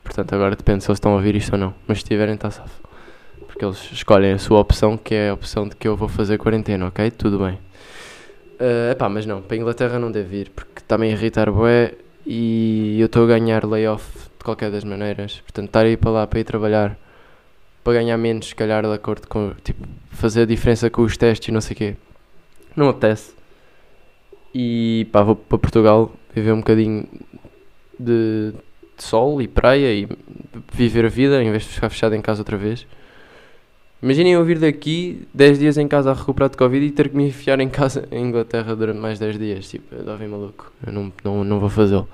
Portanto, 0.05 0.33
agora 0.35 0.55
depende 0.55 0.85
se 0.85 0.91
eles 0.91 0.97
estão 0.97 1.13
a 1.13 1.17
ouvir 1.17 1.35
isto 1.35 1.53
ou 1.53 1.59
não. 1.59 1.75
Mas 1.87 1.99
se 1.99 2.05
tiverem, 2.05 2.35
está 2.35 2.51
safo. 2.51 2.81
Porque 3.47 3.65
eles 3.65 3.91
escolhem 3.91 4.33
a 4.33 4.39
sua 4.39 4.61
opção, 4.61 4.97
que 4.97 5.15
é 5.15 5.31
a 5.31 5.35
opção 5.35 5.69
de 5.69 5.75
que 5.75 5.89
eu 5.89 5.97
vou 5.97 6.09
fazer 6.09 6.39
quarentena, 6.39 6.87
ok? 6.87 7.11
Tudo 7.11 7.39
bem. 7.39 7.59
Uh, 8.59 8.93
epá, 8.93 9.09
mas 9.09 9.27
não, 9.27 9.43
para 9.43 9.57
a 9.57 9.61
Inglaterra 9.61 9.99
não 9.99 10.11
deve 10.11 10.39
ir, 10.39 10.51
porque 10.51 10.81
está-me 10.81 11.07
a 11.07 11.11
irritar 11.11 11.51
bué 11.51 11.93
e 12.25 12.97
eu 12.99 13.07
estou 13.07 13.25
a 13.25 13.27
ganhar 13.27 13.65
layoff 13.67 14.31
de 14.39 14.45
qualquer 14.45 14.71
das 14.71 14.83
maneiras. 14.83 15.41
Portanto, 15.41 15.67
estar 15.67 15.85
aí 15.85 15.97
para 15.97 16.11
lá 16.11 16.27
para 16.27 16.41
ir 16.41 16.45
trabalhar, 16.45 16.99
para 17.85 17.93
ganhar 17.95 18.17
menos, 18.17 18.47
se 18.49 18.55
calhar, 18.55 18.83
de 18.83 18.93
acordo 18.93 19.29
com, 19.29 19.53
tipo, 19.63 19.87
fazer 20.11 20.43
a 20.43 20.47
diferença 20.47 20.89
com 20.89 21.03
os 21.03 21.17
testes 21.17 21.49
e 21.49 21.53
não 21.53 21.61
sei 21.61 21.75
o 21.75 21.77
quê. 21.77 21.97
Não 22.75 22.89
apetece. 22.89 23.35
E 24.55 25.07
pá, 25.13 25.23
vou 25.23 25.37
para 25.37 25.59
Portugal 25.59 26.11
viver 26.35 26.53
um 26.53 26.59
bocadinho 26.59 27.07
de, 28.01 28.53
de 28.97 29.03
sol 29.03 29.43
e 29.43 29.47
praia 29.47 29.93
e 29.93 30.09
viver 30.73 31.05
a 31.05 31.09
vida 31.09 31.43
em 31.43 31.51
vez 31.51 31.65
de 31.65 31.69
ficar 31.69 31.91
fechado 31.91 32.15
em 32.15 32.23
casa 32.23 32.41
outra 32.41 32.57
vez. 32.57 32.87
Imaginem 34.07 34.35
eu 34.35 34.45
vir 34.45 34.61
daqui 34.61 35.27
10 35.35 35.59
dias 35.59 35.77
em 35.79 35.89
casa 35.89 36.13
a 36.13 36.15
recuperar 36.15 36.49
de 36.49 36.57
Covid 36.57 36.87
e 36.87 36.93
ter 36.93 37.09
que 37.09 37.17
me 37.17 37.27
enfiar 37.27 37.59
em 37.59 37.69
casa 37.69 38.07
em 38.13 38.25
Inglaterra 38.25 38.77
durante 38.77 39.01
mais 39.01 39.19
10 39.19 39.37
dias. 39.37 39.69
Tipo, 39.69 39.97
eu 39.97 39.99
estava 40.03 40.29
maluco. 40.29 40.73
Eu 40.87 40.93
não, 40.93 41.13
não, 41.25 41.43
não 41.43 41.59
vou 41.59 41.69
fazê-lo. 41.69 42.09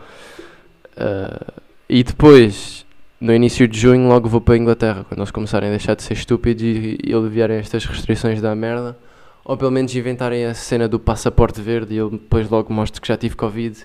Uh, 0.96 1.52
e 1.90 2.02
depois, 2.02 2.86
no 3.20 3.34
início 3.34 3.68
de 3.68 3.78
junho, 3.78 4.08
logo 4.08 4.26
vou 4.26 4.40
para 4.40 4.54
a 4.54 4.56
Inglaterra. 4.56 5.04
Quando 5.06 5.18
eles 5.20 5.30
começarem 5.30 5.68
a 5.68 5.72
deixar 5.72 5.94
de 5.94 6.02
ser 6.02 6.14
estúpidos 6.14 6.62
e, 6.62 6.96
e 7.04 7.12
aliviarem 7.12 7.58
estas 7.58 7.84
restrições 7.84 8.40
da 8.40 8.54
merda. 8.54 8.96
Ou 9.44 9.54
pelo 9.58 9.70
menos 9.70 9.94
inventarem 9.94 10.46
a 10.46 10.54
cena 10.54 10.88
do 10.88 10.98
passaporte 10.98 11.60
verde 11.60 11.92
e 11.92 11.98
eu 11.98 12.08
depois 12.08 12.48
logo 12.48 12.72
mostro 12.72 13.02
que 13.02 13.08
já 13.08 13.18
tive 13.18 13.36
Covid 13.36 13.76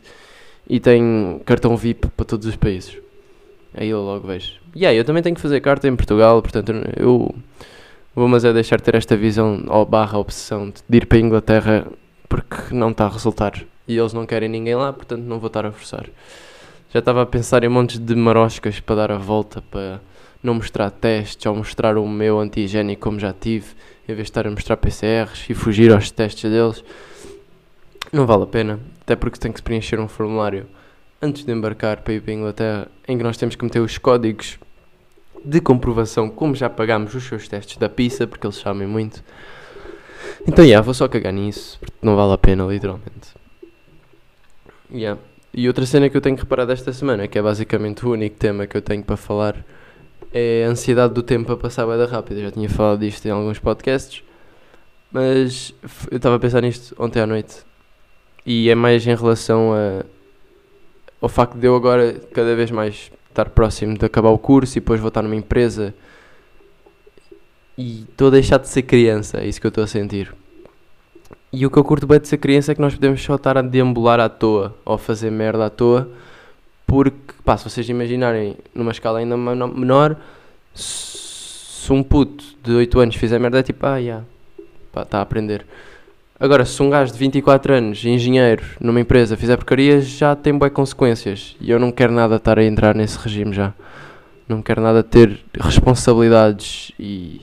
e 0.70 0.80
tenho 0.80 1.42
cartão 1.44 1.76
VIP 1.76 2.08
para 2.16 2.26
todos 2.26 2.48
os 2.48 2.56
países. 2.56 2.98
Aí 3.74 3.90
eu 3.90 4.00
logo 4.00 4.26
vejo. 4.26 4.54
E 4.74 4.80
yeah, 4.80 4.98
eu 4.98 5.04
também 5.04 5.22
tenho 5.22 5.36
que 5.36 5.42
fazer 5.42 5.60
carta 5.60 5.90
em 5.90 5.96
Portugal, 5.98 6.42
portanto 6.42 6.72
eu 6.96 7.36
vou 8.18 8.28
mas 8.28 8.44
é 8.44 8.52
deixar 8.52 8.82
ter 8.82 8.96
esta 8.96 9.16
visão 9.16 9.64
ou 9.68 9.86
barra 9.86 10.18
obsessão 10.18 10.74
de 10.90 10.98
ir 10.98 11.06
para 11.06 11.20
a 11.20 11.22
Inglaterra 11.22 11.88
porque 12.28 12.74
não 12.74 12.90
está 12.90 13.06
a 13.06 13.10
resultar. 13.10 13.64
E 13.88 13.96
eles 13.96 14.12
não 14.12 14.26
querem 14.26 14.50
ninguém 14.50 14.74
lá, 14.74 14.92
portanto 14.92 15.22
não 15.22 15.38
vou 15.38 15.46
estar 15.48 15.68
a 15.68 15.72
forçar. 15.72 16.08
Já 16.92 16.98
estava 16.98 17.22
a 17.22 17.28
pensar 17.28 17.64
em 17.64 17.70
montes 17.70 18.00
de 18.00 18.16
maroscas 18.16 18.80
para 18.80 18.96
dar 18.96 19.12
a 19.12 19.20
volta, 19.20 19.62
para 19.62 20.02
não 20.42 20.56
mostrar 20.56 20.90
testes 20.90 21.46
ou 21.46 21.56
mostrar 21.56 21.96
o 21.96 22.08
meu 22.08 22.40
antigénico 22.40 23.04
como 23.04 23.20
já 23.20 23.32
tive, 23.32 23.68
em 24.10 24.16
vez 24.16 24.26
de 24.26 24.32
estar 24.32 24.48
a 24.48 24.50
mostrar 24.50 24.78
PCRs 24.78 25.48
e 25.48 25.54
fugir 25.54 25.94
aos 25.94 26.10
testes 26.10 26.50
deles. 26.50 26.84
Não 28.12 28.26
vale 28.26 28.44
a 28.44 28.48
pena, 28.48 28.80
até 29.02 29.16
porque 29.16 29.38
tem 29.38 29.52
que 29.52 29.60
se 29.60 29.64
preencher 29.64 30.00
um 30.00 30.08
formulário 30.08 30.66
antes 31.22 31.46
de 31.46 31.52
embarcar 31.52 32.02
para 32.02 32.14
ir 32.16 32.22
para 32.22 32.32
a 32.32 32.36
Inglaterra, 32.36 32.88
em 33.08 33.16
que 33.16 33.24
nós 33.24 33.38
temos 33.38 33.56
que 33.56 33.64
meter 33.64 33.80
os 33.80 34.00
códigos 34.00 34.58
de 35.48 35.62
comprovação, 35.62 36.30
como 36.30 36.54
já 36.54 36.70
pagámos 36.70 37.16
os 37.16 37.24
seus 37.24 37.48
testes 37.48 37.78
da 37.78 37.88
pizza, 37.88 38.28
porque 38.28 38.46
eles 38.46 38.58
sabem 38.58 38.86
muito. 38.86 39.24
Então, 40.46 40.64
yeah, 40.64 40.84
vou 40.84 40.94
só 40.94 41.08
cagar 41.08 41.32
nisso, 41.32 41.80
porque 41.80 41.96
não 42.02 42.18
vale 42.18 42.34
a 42.34 42.38
pena, 42.38 42.66
literalmente. 42.66 43.34
Yeah. 44.92 45.20
E 45.54 45.68
outra 45.70 45.86
cena 45.86 46.10
que 46.10 46.18
eu 46.18 46.22
tenho 46.22 46.36
que 46.36 46.42
reparar 46.42 46.66
desta 46.66 46.92
semana, 46.92 47.30
que 47.30 47.40
é 47.40 47.42
basicamente 47.42 48.06
o 48.06 48.12
único 48.12 48.38
tema 48.38 48.68
que 48.68 48.76
eu 48.76 48.82
tenho 48.82 49.02
para 49.02 49.16
falar, 49.16 49.66
é 50.34 50.66
a 50.66 50.70
ansiedade 50.70 51.14
do 51.14 51.24
tempo 51.24 51.50
a 51.54 51.58
passar 51.58 51.86
bem 51.88 52.06
rápido. 52.06 52.40
Eu 52.40 52.44
já 52.44 52.52
tinha 52.52 52.70
falado 52.70 53.00
disto 53.00 53.26
em 53.26 53.32
alguns 53.32 53.58
podcasts, 53.58 54.24
mas 55.10 55.74
eu 56.12 56.18
estava 56.18 56.36
a 56.36 56.40
pensar 56.40 56.62
nisto 56.62 56.94
ontem 57.00 57.22
à 57.22 57.26
noite. 57.26 57.66
E 58.46 58.70
é 58.70 58.76
mais 58.76 59.08
em 59.08 59.16
relação 59.16 59.74
a, 59.74 60.04
ao 61.22 61.30
facto 61.30 61.58
de 61.58 61.66
eu 61.68 61.76
agora 61.76 62.16
cada 62.34 62.54
vez 62.54 62.70
mais 62.70 63.12
estar 63.38 63.50
próximo 63.52 63.98
de 63.98 64.06
acabar 64.06 64.30
o 64.30 64.38
curso 64.38 64.78
e 64.78 64.82
depois 64.82 65.00
vou 65.00 65.10
estar 65.10 65.22
numa 65.22 65.36
empresa 65.36 65.94
e 67.78 68.02
estou 68.10 68.30
a 68.30 68.32
deixar 68.32 68.58
de 68.58 68.68
ser 68.68 68.82
criança, 68.82 69.40
é 69.40 69.48
isso 69.48 69.62
que 69.62 69.68
eu 69.68 69.70
estou 69.70 69.84
a 69.84 69.88
sentir. 69.88 70.34
E 71.54 71.66
o 71.66 71.70
que 71.70 71.78
eu 71.78 71.84
curto 71.84 72.08
bem 72.08 72.20
de 72.20 72.28
ser 72.28 72.38
criança 72.38 72.72
é 72.72 72.76
que 72.76 72.82
nós 72.82 72.96
podemos 72.96 73.22
só 73.22 73.36
estar 73.36 73.58
a 73.58 73.62
deambular 73.62 74.20
à 74.20 74.28
toa 74.28 74.76
ou 74.84 74.98
fazer 74.98 75.30
merda 75.30 75.68
à 75.68 75.70
toa, 75.70 76.10
porque, 76.88 77.34
pá, 77.46 77.56
se 77.56 77.70
vocês 77.70 77.88
imaginarem 77.88 78.58
numa 78.74 78.92
escala 78.92 79.20
ainda 79.20 79.38
menor, 79.38 80.18
se 80.74 81.94
um 81.94 82.02
puto 82.02 82.44
de 82.64 82.74
8 82.74 83.00
anos 83.00 83.16
fizer 83.16 83.40
merda, 83.40 83.60
é 83.60 83.64
tipo, 83.64 83.86
ah, 83.86 83.96
já, 83.96 84.00
yeah, 84.00 84.26
está 85.00 85.20
a 85.20 85.22
aprender. 85.22 85.66
Agora, 86.40 86.66
se 86.66 86.80
um 86.84 86.90
gajo 86.90 87.12
de 87.12 87.18
24 87.18 87.74
anos, 87.74 88.06
engenheiro, 88.06 88.64
numa 88.80 89.02
empresa, 89.02 89.36
fizer 89.36 89.58
porcaria, 89.58 90.00
já 90.02 90.36
tem 90.36 90.56
boas 90.56 90.72
consequências. 90.72 91.56
E 91.60 91.72
eu 91.72 91.80
não 91.80 91.92
quero 91.92 92.14
nada 92.14 92.36
estar 92.36 92.60
a 92.60 92.64
entrar 92.64 92.94
nesse 92.94 93.18
regime 93.18 93.54
já. 93.54 93.74
Não 94.48 94.62
quero 94.62 94.80
nada 94.80 95.02
ter 95.02 95.40
responsabilidades 95.60 96.92
e. 97.00 97.42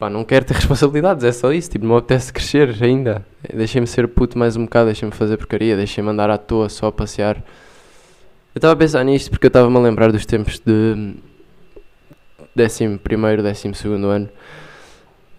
Pá, 0.00 0.10
não 0.10 0.24
quero 0.24 0.44
ter 0.44 0.54
responsabilidades, 0.58 1.22
é 1.22 1.30
só 1.30 1.52
isso. 1.52 1.70
Tipo, 1.70 1.86
não 1.86 1.94
me 1.94 1.98
apetece 2.00 2.32
crescer 2.32 2.76
ainda. 2.82 3.24
Deixem-me 3.54 3.86
ser 3.86 4.08
puto 4.08 4.36
mais 4.36 4.56
um 4.56 4.64
bocado, 4.64 4.86
deixem-me 4.86 5.14
fazer 5.14 5.36
porcaria, 5.36 5.76
deixem-me 5.76 6.10
andar 6.10 6.28
à 6.28 6.36
toa 6.36 6.68
só 6.68 6.88
a 6.88 6.92
passear. 6.92 7.36
Eu 8.52 8.58
estava 8.58 8.74
a 8.74 8.76
pensar 8.76 9.04
nisto 9.04 9.30
porque 9.30 9.46
eu 9.46 9.48
estava-me 9.48 9.76
a 9.76 9.80
lembrar 9.80 10.10
dos 10.10 10.26
tempos 10.26 10.58
de. 10.58 11.14
décimo 12.52 12.98
primeiro, 12.98 13.44
décimo 13.44 13.76
segundo 13.76 14.08
ano 14.08 14.28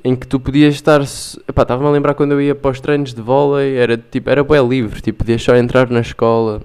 em 0.04 0.16
que 0.16 0.28
tu 0.28 0.40
podias 0.40 0.74
estar. 0.74 1.02
Estava-me 1.02 1.88
a 1.88 1.92
lembrar 1.92 2.14
quando 2.14 2.34
eu 2.34 2.42
ia 2.42 2.56
para 2.56 2.72
os 2.72 2.80
treinos 2.80 3.14
de 3.14 3.22
vôlei, 3.22 3.76
era 3.76 3.98
tipo, 3.98 4.30
era 4.30 4.44
bem 4.44 4.68
livre, 4.68 5.02
tipo, 5.02 5.20
podias 5.20 5.42
só 5.42 5.56
entrar 5.56 5.90
na 5.90 6.02
escola, 6.02 6.62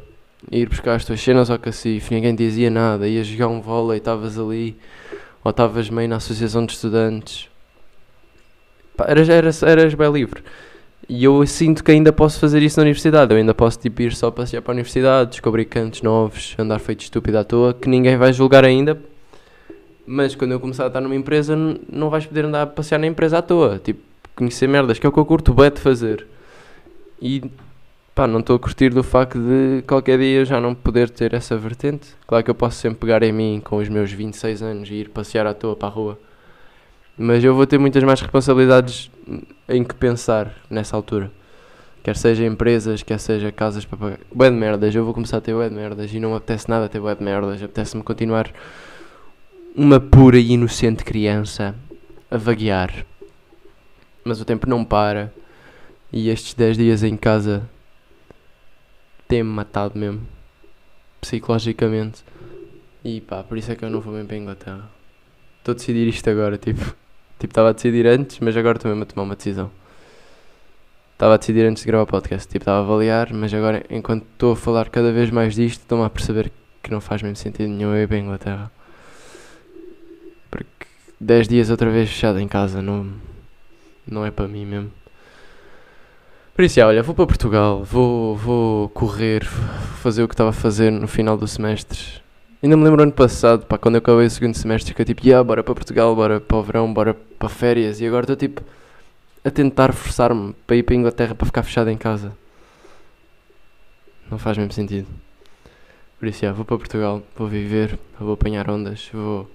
ir 0.51 0.69
buscar 0.69 0.95
as 0.95 1.05
tuas 1.05 1.21
cenas 1.21 1.51
ao 1.51 1.59
cacifo, 1.59 2.15
ninguém 2.15 2.35
dizia 2.35 2.71
nada, 2.71 3.09
ias 3.09 3.27
jogar 3.27 3.49
um 3.49 3.61
vôlei, 3.61 3.99
estavas 3.99 4.39
ali, 4.39 4.77
ou 5.45 5.51
estavas 5.51 5.91
meio 5.91 6.09
na 6.09 6.17
associação 6.17 6.65
de 6.65 6.73
estudantes. 6.73 7.49
Pá, 8.97 9.07
eras, 9.09 9.29
eras, 9.29 9.63
eras 9.63 9.95
bem 9.95 10.11
livre. 10.11 10.43
E 11.09 11.23
eu 11.23 11.47
sinto 11.47 11.85
que 11.85 11.93
ainda 11.93 12.13
posso 12.13 12.41
fazer 12.41 12.63
isso 12.63 12.79
na 12.81 12.83
universidade. 12.83 13.33
Eu 13.33 13.39
ainda 13.39 13.55
posso 13.55 13.79
tipo, 13.79 14.03
ir 14.03 14.13
só 14.13 14.31
passear 14.31 14.61
para 14.61 14.73
a 14.73 14.75
universidade, 14.75 15.31
descobrir 15.31 15.67
cantos 15.67 16.03
novos, 16.03 16.57
andar 16.59 16.81
feito 16.81 17.03
estúpido 17.03 17.39
à 17.39 17.45
toa, 17.45 17.73
que 17.73 17.89
ninguém 17.89 18.17
vai 18.17 18.33
julgar 18.33 18.65
ainda, 18.65 18.99
mas 20.07 20.35
quando 20.35 20.53
eu 20.53 20.61
começar 20.61 20.85
a 20.85 20.87
estar 20.87 21.01
numa 21.01 21.15
empresa, 21.15 21.57
não 21.91 22.09
vais 22.09 22.25
poder 22.25 22.45
andar 22.45 22.63
a 22.63 22.67
passear 22.67 22.99
na 22.99 23.07
empresa 23.07 23.39
à 23.39 23.43
toa. 23.43 23.81
Tipo, 23.83 24.01
conhecer 24.37 24.69
merdas, 24.69 24.99
que 24.99 25.07
é 25.07 25.09
o 25.09 25.13
que 25.13 25.19
eu 25.19 25.25
curto 25.25 25.53
bem 25.53 25.71
de 25.71 25.81
fazer. 25.81 26.27
E 27.21 27.43
pá, 28.15 28.27
não 28.27 28.41
estou 28.41 28.57
a 28.57 28.59
curtir 28.59 28.91
do 28.91 29.03
facto 29.03 29.39
de 29.39 29.83
qualquer 29.87 30.19
dia 30.19 30.45
já 30.45 30.61
não 30.61 30.75
poder 30.75 31.11
ter 31.11 31.35
essa 31.35 31.57
vertente. 31.57 32.09
Claro 32.27 32.45
que 32.45 32.51
eu 32.51 32.55
posso 32.55 32.77
sempre 32.79 33.01
pegar 33.01 33.23
em 33.23 33.33
mim 33.33 33.61
com 33.65 33.79
os 33.79 33.89
meus 33.89 34.13
26 34.13 34.63
anos 34.63 34.91
e 34.91 34.95
ir 34.95 35.09
passear 35.09 35.47
à 35.47 35.55
toa 35.55 35.75
para 35.75 35.89
a 35.89 35.91
rua. 35.91 36.19
Mas 37.19 37.43
eu 37.43 37.55
vou 37.55 37.67
ter 37.67 37.79
muitas 37.79 38.05
mais 38.05 38.21
responsabilidades 38.21 39.11
em 39.69 39.83
que 39.83 39.95
pensar 39.95 40.55
nessa 40.71 40.95
altura. 40.95 41.31
Quer 42.05 42.15
seja 42.15 42.45
empresas, 42.45 43.03
quer 43.03 43.19
seja 43.19 43.51
casas 43.51 43.85
para 43.85 43.99
pagar. 43.99 44.19
Bué 44.33 44.51
de 44.51 44.57
merdas, 44.57 44.95
eu 44.95 45.05
vou 45.05 45.13
começar 45.13 45.39
a 45.39 45.41
ter 45.41 45.55
bué 45.55 45.69
de 45.69 45.75
merdas 45.75 46.13
e 46.13 46.21
não 46.21 46.37
apetece 46.37 46.69
nada 46.69 46.89
ter 46.89 47.01
bué 47.01 47.15
de 47.15 47.25
merdas. 47.25 47.63
Apetece-me 47.63 48.03
continuar 48.03 48.53
uma 49.79 50.01
pura 50.01 50.39
e 50.39 50.53
inocente 50.53 51.05
criança 51.05 51.75
a 52.31 52.39
vaguear. 52.39 53.05
Mas 54.25 54.41
o 54.41 54.45
tempo 54.47 54.67
não 54.67 54.83
para 54.83 55.31
e 56.11 56.31
estes 56.31 56.55
10 56.55 56.79
dias 56.79 57.03
em 57.03 57.15
casa 57.15 57.69
têm-me 59.29 59.51
matado 59.51 59.99
mesmo, 59.99 60.27
psicologicamente. 61.21 62.25
E 63.05 63.21
pá, 63.21 63.43
por 63.43 63.59
isso 63.59 63.71
é 63.71 63.77
que 63.77 63.85
eu 63.85 63.91
não 63.91 64.01
vou 64.01 64.15
bem 64.15 64.25
para 64.25 64.37
a 64.37 64.39
Inglaterra. 64.39 64.91
Estou 65.59 65.73
a 65.73 65.75
decidir 65.75 66.09
isto 66.09 66.29
agora, 66.31 66.57
tipo. 66.57 66.81
Tipo, 67.39 67.51
estava 67.51 67.69
a 67.69 67.73
decidir 67.73 68.07
antes, 68.07 68.41
mas 68.41 68.57
agora 68.57 68.79
estou 68.79 68.91
mesmo 68.91 69.03
a 69.03 69.07
tomar 69.07 69.25
uma 69.25 69.37
decisão. 69.37 69.71
Estava 71.13 71.35
a 71.35 71.37
decidir 71.37 71.67
antes 71.67 71.83
de 71.83 71.87
gravar 71.87 72.05
o 72.05 72.07
podcast, 72.07 72.49
tipo, 72.49 72.63
estava 72.63 72.79
a 72.79 72.81
avaliar, 72.81 73.31
mas 73.31 73.53
agora, 73.53 73.85
enquanto 73.91 74.25
estou 74.33 74.53
a 74.53 74.57
falar 74.57 74.89
cada 74.89 75.13
vez 75.13 75.31
mais 75.31 75.55
disto, 75.55 75.83
estou-me 75.83 76.03
a 76.03 76.09
perceber 76.09 76.51
que 76.83 76.91
não 76.91 76.99
faz 76.99 77.21
mesmo 77.21 77.37
sentido 77.37 77.69
nenhum 77.69 77.95
eu 77.95 78.05
ir 78.05 78.09
para 78.09 78.17
a 78.17 78.21
Inglaterra. 78.21 78.73
10 81.21 81.49
dias 81.49 81.71
outra 81.71 81.91
vez 81.91 82.11
fechado 82.11 82.39
em 82.39 82.49
casa, 82.49 82.83
não, 82.83 83.11
não 84.07 84.25
é 84.25 84.31
para 84.31 84.47
mim 84.47 84.67
mesmo. 84.67 84.93
Por 86.55 86.65
isso, 86.65 86.81
olha, 86.81 87.03
vou 87.03 87.15
para 87.15 87.27
Portugal, 87.27 87.85
vou, 87.85 88.35
vou 88.35 88.89
correr, 88.91 89.45
fazer 89.45 90.23
o 90.23 90.29
que 90.29 90.35
estava 90.35 90.51
a 90.51 90.55
fazer 90.55 90.91
no 90.91 91.07
final 91.07 91.37
do 91.37 91.47
semestre. 91.47 91.99
Ainda 92.63 92.77
me 92.77 92.85
lembro 92.85 93.03
ano 93.03 93.13
passado, 93.13 93.67
pá, 93.67 93.77
quando 93.77 93.97
eu 93.97 93.99
acabei 93.99 94.27
o 94.27 94.31
segundo 94.31 94.55
semestre, 94.55 94.95
que 94.95 95.03
eu 95.03 95.05
tipo, 95.05 95.23
yeah, 95.27 95.45
bora 95.45 95.63
para 95.63 95.75
Portugal, 95.75 96.17
bora 96.17 96.41
para 96.41 96.57
o 96.57 96.63
verão, 96.63 96.93
bora 96.93 97.13
para 97.13 97.49
férias. 97.49 98.01
E 98.01 98.07
agora 98.07 98.25
estou 98.25 98.37
tipo, 98.37 98.63
a 99.45 99.51
tentar 99.51 99.93
forçar-me 99.93 100.55
para 100.67 100.77
ir 100.77 100.83
para 100.83 100.95
a 100.95 100.99
Inglaterra 100.99 101.35
para 101.35 101.47
ficar 101.47 101.63
fechado 101.63 101.91
em 101.91 101.97
casa. 101.99 102.33
Não 104.31 104.39
faz 104.39 104.57
mesmo 104.57 104.73
sentido. 104.73 105.07
Por 106.19 106.27
isso, 106.27 106.41
já, 106.41 106.53
vou 106.53 106.65
para 106.65 106.79
Portugal, 106.79 107.23
vou 107.37 107.47
viver, 107.47 107.99
vou 108.19 108.33
apanhar 108.33 108.69
ondas, 108.71 109.11
vou. 109.13 109.49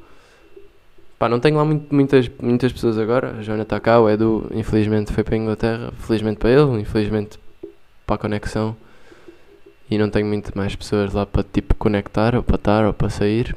Pá, 1.21 1.29
não 1.29 1.39
tenho 1.39 1.55
lá 1.55 1.63
muito, 1.63 1.93
muitas, 1.93 2.31
muitas 2.41 2.73
pessoas 2.73 2.97
agora. 2.97 3.37
A 3.37 3.41
Joana 3.43 3.61
está 3.61 3.79
cá, 3.79 3.99
o 3.99 4.09
Edu, 4.09 4.49
infelizmente, 4.55 5.13
foi 5.13 5.23
para 5.23 5.35
a 5.35 5.37
Inglaterra. 5.37 5.93
Felizmente 5.99 6.39
para 6.39 6.49
ele, 6.49 6.81
infelizmente 6.81 7.37
para 8.07 8.15
a 8.15 8.17
conexão. 8.17 8.75
E 9.87 9.99
não 9.99 10.09
tenho 10.09 10.25
muito 10.25 10.51
mais 10.57 10.75
pessoas 10.75 11.13
lá 11.13 11.23
para 11.23 11.43
tipo 11.43 11.75
conectar, 11.75 12.33
ou 12.35 12.41
para 12.41 12.55
estar, 12.55 12.85
ou 12.87 12.91
para 12.91 13.11
sair. 13.11 13.55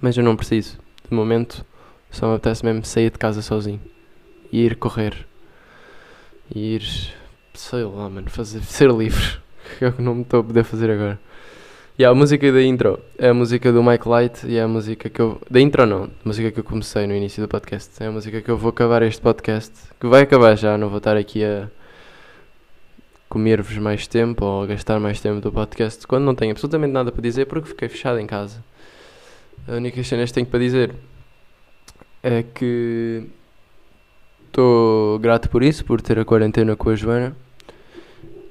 Mas 0.00 0.16
eu 0.16 0.22
não 0.22 0.36
preciso. 0.36 0.78
De 1.08 1.12
momento, 1.12 1.66
só 2.08 2.28
me 2.28 2.36
apetece 2.36 2.64
mesmo 2.64 2.84
sair 2.84 3.10
de 3.10 3.18
casa 3.18 3.42
sozinho. 3.42 3.80
E 4.52 4.64
ir 4.64 4.76
correr. 4.76 5.26
E 6.54 6.76
ir. 6.76 6.84
Sei 7.52 7.82
lá, 7.82 8.08
mano, 8.08 8.30
fazer, 8.30 8.62
ser 8.62 8.92
livre. 8.92 9.40
Que 9.76 9.86
é 9.86 9.88
o 9.88 9.92
que 9.92 10.02
não 10.02 10.14
me 10.14 10.22
estou 10.22 10.38
a 10.38 10.44
poder 10.44 10.62
fazer 10.62 10.88
agora. 10.88 11.18
E 12.00 12.04
a 12.06 12.14
música 12.14 12.50
da 12.50 12.62
intro 12.62 12.98
é 13.18 13.28
a 13.28 13.34
música 13.34 13.70
do 13.70 13.82
Mike 13.82 14.08
Light 14.08 14.46
e 14.46 14.56
é 14.56 14.62
a 14.62 14.66
música 14.66 15.10
que 15.10 15.20
eu. 15.20 15.38
Da 15.50 15.60
intro 15.60 15.84
não, 15.84 16.04
a 16.04 16.08
música 16.24 16.50
que 16.50 16.58
eu 16.58 16.64
comecei 16.64 17.06
no 17.06 17.14
início 17.14 17.42
do 17.42 17.46
podcast. 17.46 18.02
É 18.02 18.06
a 18.06 18.10
música 18.10 18.40
que 18.40 18.50
eu 18.50 18.56
vou 18.56 18.70
acabar 18.70 19.02
este 19.02 19.20
podcast. 19.20 19.70
Que 20.00 20.06
vai 20.06 20.22
acabar 20.22 20.56
já, 20.56 20.78
não 20.78 20.88
vou 20.88 20.96
estar 20.96 21.14
aqui 21.14 21.44
a 21.44 21.68
comer-vos 23.28 23.76
mais 23.76 24.06
tempo 24.06 24.42
ou 24.46 24.66
gastar 24.66 24.98
mais 24.98 25.20
tempo 25.20 25.42
do 25.42 25.52
podcast 25.52 26.06
quando 26.06 26.24
não 26.24 26.34
tenho 26.34 26.52
absolutamente 26.52 26.90
nada 26.90 27.12
para 27.12 27.20
dizer 27.20 27.44
porque 27.44 27.68
fiquei 27.68 27.90
fechado 27.90 28.18
em 28.18 28.26
casa. 28.26 28.64
A 29.68 29.72
única 29.72 30.02
cena 30.02 30.24
que 30.24 30.32
tenho 30.32 30.46
para 30.46 30.58
dizer 30.58 30.94
é 32.22 32.42
que 32.42 33.24
estou 34.46 35.18
grato 35.18 35.50
por 35.50 35.62
isso, 35.62 35.84
por 35.84 36.00
ter 36.00 36.18
a 36.18 36.24
quarentena 36.24 36.74
com 36.74 36.88
a 36.88 36.96
Joana. 36.96 37.36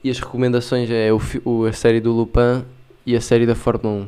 E 0.04 0.12
as 0.12 0.20
recomendações 0.20 0.88
é 0.92 1.10
o, 1.44 1.66
a 1.66 1.74
série 1.74 2.00
do 2.00 2.12
Lupin 2.12 2.64
e 3.06 3.16
a 3.16 3.22
série 3.22 3.46
da 3.46 3.56
Fórmula 3.56 4.04
1. 4.04 4.08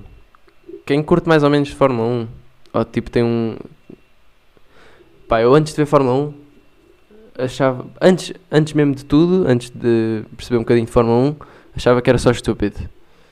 Quem 0.86 1.04
curte 1.04 1.28
mais 1.28 1.44
ou 1.44 1.50
menos 1.50 1.70
Fórmula 1.70 2.08
1, 2.08 2.28
ou 2.74 2.86
tipo 2.86 3.10
tem 3.10 3.24
um. 3.24 3.58
Pá, 5.28 5.42
eu 5.42 5.54
antes 5.54 5.74
de 5.74 5.78
ver 5.78 5.86
Fórmula 5.86 6.16
1 6.16 6.34
achava. 7.44 7.86
Antes, 8.02 8.34
antes 8.52 8.74
mesmo 8.74 8.96
de 8.96 9.06
tudo, 9.06 9.48
antes 9.48 9.70
de 9.70 10.24
perceber 10.36 10.58
um 10.58 10.62
bocadinho 10.62 10.86
de 10.86 10.92
Fórmula 10.92 11.18
1, 11.30 11.36
achava 11.76 12.02
que 12.02 12.10
era 12.10 12.18
só 12.18 12.32
estúpido. 12.32 12.78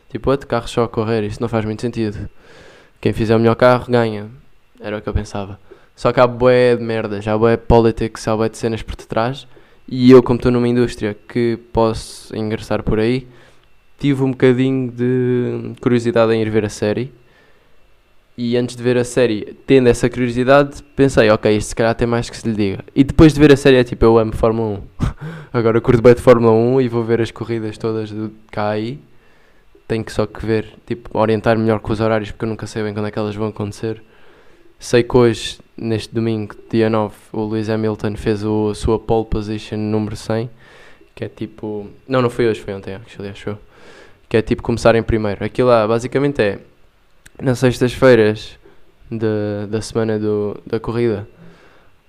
Tipo, 0.10 0.32
outro 0.32 0.48
carro 0.48 0.68
só 0.68 0.84
a 0.84 0.88
correr, 0.88 1.24
isso 1.24 1.42
não 1.42 1.50
faz 1.50 1.66
muito 1.66 1.82
sentido. 1.82 2.30
Quem 3.00 3.14
fizer 3.14 3.36
o 3.36 3.40
melhor 3.40 3.56
carro 3.56 3.86
ganha. 3.90 4.28
Era 4.80 4.98
o 4.98 5.02
que 5.02 5.08
eu 5.08 5.14
pensava. 5.14 5.60
Só 5.96 6.12
que 6.12 6.20
há 6.20 6.26
boé 6.26 6.76
de 6.76 6.84
merda, 6.84 7.22
já 7.22 7.34
há 7.34 7.38
boé 7.38 7.58
de 7.58 7.64
politics, 7.64 8.28
há 8.28 8.36
boé 8.36 8.50
de 8.50 8.58
cenas 8.58 8.82
por 8.82 8.96
detrás 8.96 9.46
e 9.92 10.12
eu, 10.12 10.22
como 10.22 10.38
estou 10.38 10.52
numa 10.52 10.68
indústria 10.68 11.18
que 11.28 11.58
posso 11.74 12.36
ingressar 12.36 12.84
por 12.84 13.00
aí, 13.00 13.28
tive 14.00 14.24
um 14.24 14.32
bocadinho 14.32 14.90
de 14.90 15.74
curiosidade 15.82 16.34
em 16.34 16.42
ir 16.42 16.50
ver 16.50 16.66
a 16.66 16.70
série. 16.70 17.12
E 18.38 18.56
antes 18.56 18.78
de 18.78 18.82
ver 18.82 18.98
a 18.98 19.04
série, 19.04 19.58
tendo 19.68 19.90
essa 19.90 20.10
curiosidade, 20.10 20.82
pensei, 20.96 21.30
ok, 21.30 21.58
isto 21.58 21.70
se 21.70 21.76
calhar 21.76 21.94
tem 21.94 22.08
mais 22.08 22.30
que 22.30 22.38
se 22.38 22.48
lhe 22.48 22.56
diga. 22.56 22.86
E 22.96 23.04
depois 23.04 23.34
de 23.34 23.40
ver 23.40 23.52
a 23.52 23.58
série 23.58 23.76
é 23.76 23.84
tipo, 23.84 24.06
eu 24.06 24.18
amo 24.18 24.34
Fórmula 24.34 24.80
1. 24.80 24.82
Agora 25.52 25.82
curto 25.82 26.02
bem 26.02 26.14
de 26.14 26.22
Fórmula 26.22 26.54
1 26.54 26.82
e 26.82 26.88
vou 26.88 27.04
ver 27.04 27.20
as 27.20 27.32
corridas 27.32 27.78
todas 27.78 28.10
do 28.10 28.32
aí. 28.56 28.98
Tenho 29.90 30.06
que 30.06 30.12
só 30.14 30.26
que 30.26 30.46
ver, 30.46 30.74
tipo, 30.86 31.10
orientar 31.18 31.58
melhor 31.58 31.82
com 31.82 31.92
os 31.92 32.00
horários 32.00 32.32
porque 32.32 32.46
eu 32.46 32.50
nunca 32.50 32.66
sei 32.66 32.82
bem 32.82 32.94
quando 32.94 33.08
é 33.08 33.12
que 33.12 33.20
elas 33.20 33.36
vão 33.36 33.50
acontecer. 33.50 34.02
Sei 34.80 35.04
que 35.04 35.18
hoje, 35.18 35.60
neste 35.76 36.16
domingo, 36.16 36.56
dia 36.72 36.90
9, 36.90 37.14
o 37.34 37.46
Lewis 37.46 37.70
Hamilton 37.70 38.16
fez 38.16 38.42
a 38.46 38.74
sua 38.74 38.98
pole 38.98 39.26
position 39.26 39.78
número 39.78 40.16
100, 40.16 40.50
que 41.20 41.26
é 41.26 41.28
tipo. 41.28 41.86
Não, 42.08 42.22
não 42.22 42.30
foi 42.30 42.48
hoje, 42.48 42.62
foi 42.62 42.74
ontem, 42.74 42.96
actually, 42.96 43.30
acho 43.30 43.58
Que 44.30 44.38
é 44.38 44.42
tipo 44.42 44.64
começar 44.64 44.96
em 44.96 45.04
primeiro. 45.04 45.44
Aquilo 45.44 45.68
lá, 45.68 45.86
basicamente 45.86 46.42
é. 46.42 46.60
Nas 47.42 47.60
sextas-feiras 47.60 48.58
da 49.70 49.82
semana 49.82 50.18
do, 50.18 50.58
da 50.66 50.80
corrida, 50.80 51.28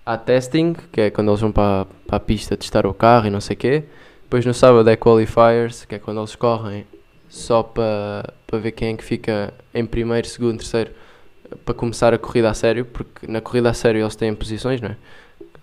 há 0.07 0.17
testing, 0.17 0.75
que 0.93 1.01
é 1.01 1.11
quando 1.11 1.29
eles 1.29 1.41
vão 1.41 1.51
para, 1.51 1.87
para 2.07 2.19
a 2.19 2.21
pista 2.21 2.57
testar 2.57 2.87
o 2.87 2.95
carro 2.95 3.27
e 3.27 3.31
não 3.31 3.41
sei 3.41 3.55
o 3.55 3.59
quê. 3.59 3.85
Depois 4.23 4.47
no 4.47 4.55
sábado 4.55 4.89
é 4.89 4.97
qualifiers, 4.97 5.85
que 5.85 5.97
é 5.97 5.99
quando 5.99 6.21
eles 6.21 6.37
correm 6.37 6.87
só 7.29 7.65
para, 7.65 8.33
para 8.47 8.59
ver 8.61 8.71
quem 8.71 8.95
é 8.95 8.97
que 8.97 9.05
fica 9.05 9.53
em 9.75 9.85
primeiro, 9.85 10.27
segundo, 10.29 10.59
terceiro 10.59 10.93
para 11.65 11.75
começar 11.75 12.15
a 12.15 12.19
corrida 12.19 12.49
a 12.49 12.55
sério, 12.55 12.85
porque 12.85 13.27
na 13.27 13.41
corrida 13.41 13.71
a 13.71 13.75
sério 13.75 14.03
eles 14.03 14.15
têm 14.15 14.33
posições, 14.33 14.81
não 14.81 14.91
é? 14.91 14.97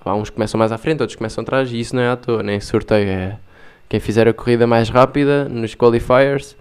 Há 0.07 0.15
uns 0.15 0.29
começam 0.29 0.57
mais 0.57 0.71
à 0.71 0.77
frente, 0.77 1.01
outros 1.01 1.15
começam 1.15 1.41
atrás, 1.41 1.71
e 1.71 1.79
isso 1.79 1.95
não 1.95 2.01
é 2.01 2.09
à 2.09 2.15
toa, 2.15 2.41
nem 2.41 2.59
sorteio. 2.59 3.07
É 3.07 3.37
quem 3.89 3.99
fizer 3.99 4.27
a 4.27 4.33
corrida 4.33 4.67
mais 4.67 4.89
rápida 4.89 5.47
nos 5.47 5.73
qualifiers 5.73 6.55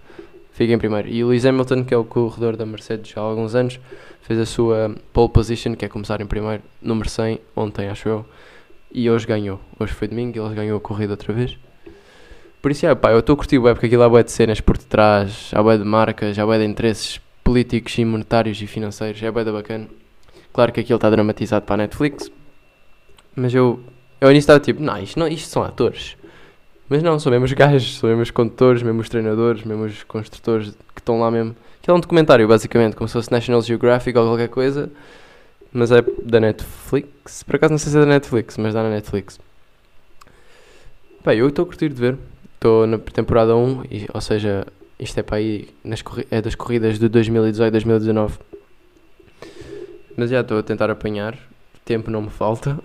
fica 0.57 0.73
em 0.73 0.77
primeiro. 0.77 1.07
E 1.07 1.23
o 1.23 1.27
Lewis 1.27 1.45
Hamilton, 1.45 1.83
que 1.83 1.93
é 1.93 1.97
o 1.97 2.03
corredor 2.03 2.57
da 2.57 2.65
Mercedes 2.65 3.15
há 3.15 3.19
alguns 3.19 3.53
anos, 3.53 3.79
fez 4.21 4.39
a 4.39 4.45
sua 4.45 4.95
pole 5.13 5.29
position, 5.29 5.75
que 5.75 5.85
é 5.85 5.87
começar 5.87 6.19
em 6.19 6.25
primeiro, 6.25 6.63
número 6.81 7.07
100, 7.07 7.39
ontem, 7.55 7.87
acho 7.89 8.09
eu. 8.09 8.25
E 8.91 9.09
hoje 9.09 9.27
ganhou. 9.27 9.59
Hoje 9.79 9.93
foi 9.93 10.07
domingo 10.07 10.35
e 10.35 10.39
ele 10.39 10.55
ganhou 10.55 10.77
a 10.77 10.81
corrida 10.81 11.13
outra 11.13 11.31
vez. 11.31 11.57
Por 12.59 12.71
isso, 12.71 12.87
é, 12.87 12.95
pá, 12.95 13.11
eu 13.11 13.19
estou 13.19 13.33
a 13.33 13.37
curtir 13.37 13.59
o 13.59 13.63
web, 13.63 13.75
porque 13.75 13.85
aquilo 13.85 14.01
há 14.01 14.09
bué 14.09 14.23
de 14.23 14.31
cenas 14.31 14.59
por 14.59 14.77
detrás, 14.77 15.51
há 15.53 15.61
bué 15.61 15.77
de 15.77 15.83
marcas, 15.83 16.39
há 16.39 16.45
bué 16.45 16.57
de 16.57 16.65
interesses 16.65 17.21
políticos 17.43 17.95
e 17.97 18.03
monetários 18.03 18.59
e 18.61 18.65
financeiros. 18.65 19.21
É 19.21 19.29
bem 19.29 19.45
bacana. 19.45 19.87
Claro 20.51 20.71
que 20.71 20.79
aquilo 20.79 20.97
está 20.97 21.09
dramatizado 21.09 21.65
para 21.65 21.75
a 21.75 21.77
Netflix. 21.77 22.31
Mas 23.37 23.53
eu, 23.53 23.79
eu 24.19 24.31
início 24.31 24.45
estava 24.45 24.59
tipo, 24.59 24.81
não 24.81 24.97
isto, 24.97 25.19
não, 25.19 25.27
isto 25.27 25.47
são 25.47 25.63
atores. 25.63 26.17
Mas 26.89 27.03
não, 27.03 27.19
são 27.19 27.31
mesmo 27.31 27.45
os 27.45 27.53
gajos, 27.53 27.99
são 27.99 28.09
mesmo 28.09 28.23
os 28.23 28.31
condutores, 28.31 28.81
mesmo 28.81 28.99
os 28.99 29.07
treinadores, 29.07 29.63
mesmo 29.63 29.85
os 29.85 30.03
construtores 30.03 30.69
que 30.95 30.99
estão 30.99 31.19
lá 31.19 31.29
mesmo. 31.29 31.55
Aquilo 31.79 31.95
é 31.95 31.97
um 31.97 32.01
documentário, 32.01 32.47
basicamente, 32.47 32.95
como 32.95 33.07
se 33.07 33.13
fosse 33.13 33.31
National 33.31 33.61
Geographic 33.61 34.17
ou 34.17 34.25
qualquer 34.25 34.49
coisa. 34.49 34.89
Mas 35.71 35.91
é 35.91 36.01
da 36.23 36.39
Netflix. 36.39 37.43
Por 37.43 37.57
acaso 37.57 37.73
não 37.73 37.77
sei 37.77 37.91
se 37.91 37.97
é 37.97 38.01
da 38.01 38.07
Netflix, 38.07 38.57
mas 38.57 38.73
dá 38.73 38.81
na 38.81 38.89
Netflix. 38.89 39.39
Bem, 41.23 41.37
eu 41.37 41.47
estou 41.49 41.63
a 41.63 41.65
curtir 41.67 41.89
de 41.89 41.95
ver. 41.95 42.17
Estou 42.55 42.87
na 42.87 42.97
temporada 42.97 43.55
1, 43.55 43.83
e, 43.91 44.07
ou 44.11 44.19
seja, 44.21 44.65
isto 44.99 45.19
é 45.19 45.21
para 45.21 45.37
aí 45.37 45.69
nas 45.83 46.03
é 46.31 46.41
das 46.41 46.55
corridas 46.55 46.97
de 46.97 47.07
2018 47.07 47.71
2019. 47.71 48.39
Mas 50.15 50.31
já 50.31 50.41
estou 50.41 50.57
a 50.57 50.63
tentar 50.63 50.89
apanhar. 50.89 51.37
Tempo 51.87 52.11
não 52.11 52.21
me 52.21 52.29
falta. 52.29 52.77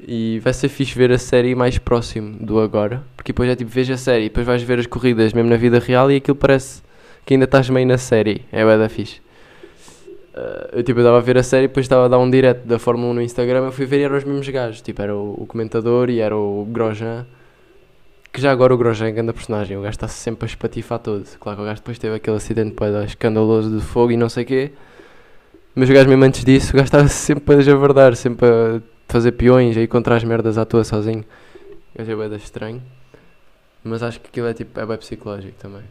e 0.00 0.40
vai 0.42 0.54
ser 0.54 0.70
fixe 0.70 0.96
ver 0.96 1.12
a 1.12 1.18
série 1.18 1.54
mais 1.54 1.76
próximo 1.76 2.38
do 2.40 2.58
agora. 2.58 3.04
Porque 3.14 3.32
depois 3.32 3.50
é 3.50 3.54
tipo, 3.54 3.70
vejo 3.70 3.92
a 3.92 3.98
série 3.98 4.24
depois 4.24 4.46
vais 4.46 4.62
ver 4.62 4.78
as 4.78 4.86
corridas 4.86 5.34
mesmo 5.34 5.50
na 5.50 5.56
vida 5.56 5.78
real 5.78 6.10
e 6.10 6.16
aquilo 6.16 6.34
parece 6.34 6.82
que 7.26 7.34
ainda 7.34 7.44
estás 7.44 7.68
meio 7.68 7.86
na 7.86 7.98
série. 7.98 8.46
É 8.50 8.64
bem 8.64 8.78
da 8.78 8.88
fixe. 8.88 9.20
Uh, 10.34 10.78
eu 10.78 10.82
tipo, 10.82 11.00
estava 11.00 11.18
a 11.18 11.20
ver 11.20 11.36
a 11.36 11.42
série 11.42 11.64
e 11.64 11.68
depois 11.68 11.84
estava 11.84 12.06
a 12.06 12.08
dar 12.08 12.18
um 12.18 12.30
direto 12.30 12.66
da 12.66 12.78
Fórmula 12.78 13.10
1 13.10 13.14
no 13.14 13.20
Instagram. 13.20 13.66
Eu 13.66 13.72
fui 13.72 13.84
ver 13.84 13.98
e 13.98 14.02
eram 14.04 14.16
os 14.16 14.24
mesmos 14.24 14.48
gajos. 14.48 14.80
Tipo, 14.80 15.02
era 15.02 15.14
o, 15.14 15.34
o 15.42 15.46
comentador 15.46 16.08
e 16.08 16.20
era 16.20 16.34
o 16.34 16.64
Grosjean 16.64 17.26
que 18.32 18.40
já 18.40 18.52
agora 18.52 18.72
o 18.72 18.78
Grosjean 18.78 19.08
é 19.08 19.12
grande 19.12 19.32
personagem, 19.32 19.76
o 19.76 19.80
gajo 19.80 19.96
está 19.96 20.06
sempre 20.06 20.44
a 20.44 20.48
espatifar 20.48 20.98
todo. 20.98 21.24
Claro 21.40 21.56
que 21.56 21.62
o 21.62 21.66
gajo 21.66 21.80
depois 21.80 21.98
teve 21.98 22.14
aquele 22.14 22.36
acidente 22.36 22.72
para 22.72 23.04
escandaloso 23.04 23.76
de 23.76 23.84
fogo 23.84 24.12
e 24.12 24.16
não 24.16 24.28
sei 24.28 24.44
o 24.44 24.46
quê. 24.46 24.72
Mas 25.78 25.88
o 25.88 25.92
gajo 25.92 26.08
mesmo 26.08 26.24
antes 26.24 26.44
disso, 26.44 26.72
o 26.72 26.74
gajo 26.74 26.86
estava 26.86 27.06
sempre 27.06 27.54
a 27.54 27.60
javardar, 27.60 28.16
sempre 28.16 28.48
a 28.48 28.82
fazer 29.06 29.30
peões, 29.30 29.76
aí 29.76 29.86
contra 29.86 30.16
as 30.16 30.24
merdas 30.24 30.58
à 30.58 30.64
toa 30.64 30.82
sozinho. 30.82 31.24
O 31.94 31.98
gajo 31.98 32.20
é 32.20 32.28
bem 32.28 32.36
estranho. 32.36 32.82
Mas 33.84 34.02
acho 34.02 34.20
que 34.20 34.26
aquilo 34.26 34.48
é 34.48 34.54
tipo, 34.54 34.80
é 34.80 34.84
bem 34.84 34.96
psicológico 34.96 35.56
também. 35.56 35.82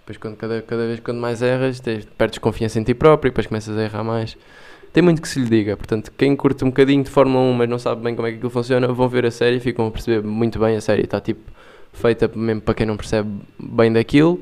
Depois 0.00 0.18
quando, 0.18 0.36
cada, 0.36 0.60
cada 0.60 0.86
vez 0.86 1.00
quando 1.00 1.20
mais 1.20 1.40
erras, 1.40 1.80
tens, 1.80 2.04
perdes 2.04 2.38
confiança 2.38 2.78
em 2.78 2.82
ti 2.82 2.92
próprio 2.92 3.28
e 3.28 3.30
depois 3.30 3.46
começas 3.46 3.78
a 3.78 3.82
errar 3.82 4.04
mais. 4.04 4.36
Tem 4.92 5.02
muito 5.02 5.22
que 5.22 5.28
se 5.28 5.40
lhe 5.40 5.48
diga, 5.48 5.74
portanto, 5.74 6.12
quem 6.18 6.36
curte 6.36 6.62
um 6.62 6.68
bocadinho 6.68 7.02
de 7.02 7.08
Fórmula 7.08 7.42
1, 7.42 7.52
mas 7.54 7.68
não 7.70 7.78
sabe 7.78 8.02
bem 8.02 8.14
como 8.14 8.28
é 8.28 8.32
que 8.32 8.36
aquilo 8.36 8.50
funciona, 8.50 8.88
vão 8.88 9.08
ver 9.08 9.24
a 9.24 9.30
série 9.30 9.56
e 9.56 9.60
ficam 9.60 9.86
a 9.86 9.90
perceber 9.90 10.22
muito 10.22 10.58
bem 10.58 10.76
a 10.76 10.82
série. 10.82 11.04
Está 11.04 11.18
tipo 11.18 11.50
feita 11.94 12.30
mesmo 12.34 12.60
para 12.60 12.74
quem 12.74 12.84
não 12.84 12.98
percebe 12.98 13.30
bem 13.58 13.90
daquilo. 13.90 14.38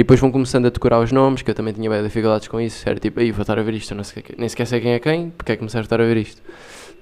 E 0.00 0.02
depois 0.02 0.18
vão 0.18 0.32
começando 0.32 0.64
a 0.64 0.70
decorar 0.70 0.98
os 0.98 1.12
nomes, 1.12 1.42
que 1.42 1.50
eu 1.50 1.54
também 1.54 1.74
tinha 1.74 1.90
bem 1.90 2.02
dificuldades 2.02 2.48
com 2.48 2.58
isso. 2.58 2.88
Era 2.88 2.98
tipo, 2.98 3.20
aí 3.20 3.30
vou 3.30 3.42
estar 3.42 3.58
a 3.58 3.62
ver 3.62 3.74
isto, 3.74 3.94
não 3.94 4.02
sei, 4.02 4.24
nem 4.38 4.48
sequer 4.48 4.66
sei 4.66 4.80
quem 4.80 4.92
é 4.92 4.98
quem, 4.98 5.28
porque 5.28 5.52
é 5.52 5.56
que 5.56 5.58
começar 5.58 5.80
a 5.80 5.82
estar 5.82 6.00
a 6.00 6.04
ver 6.04 6.16
isto. 6.16 6.40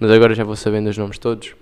Mas 0.00 0.10
agora 0.10 0.34
já 0.34 0.42
vou 0.42 0.56
sabendo 0.56 0.90
os 0.90 0.98
nomes 0.98 1.16
todos. 1.16 1.54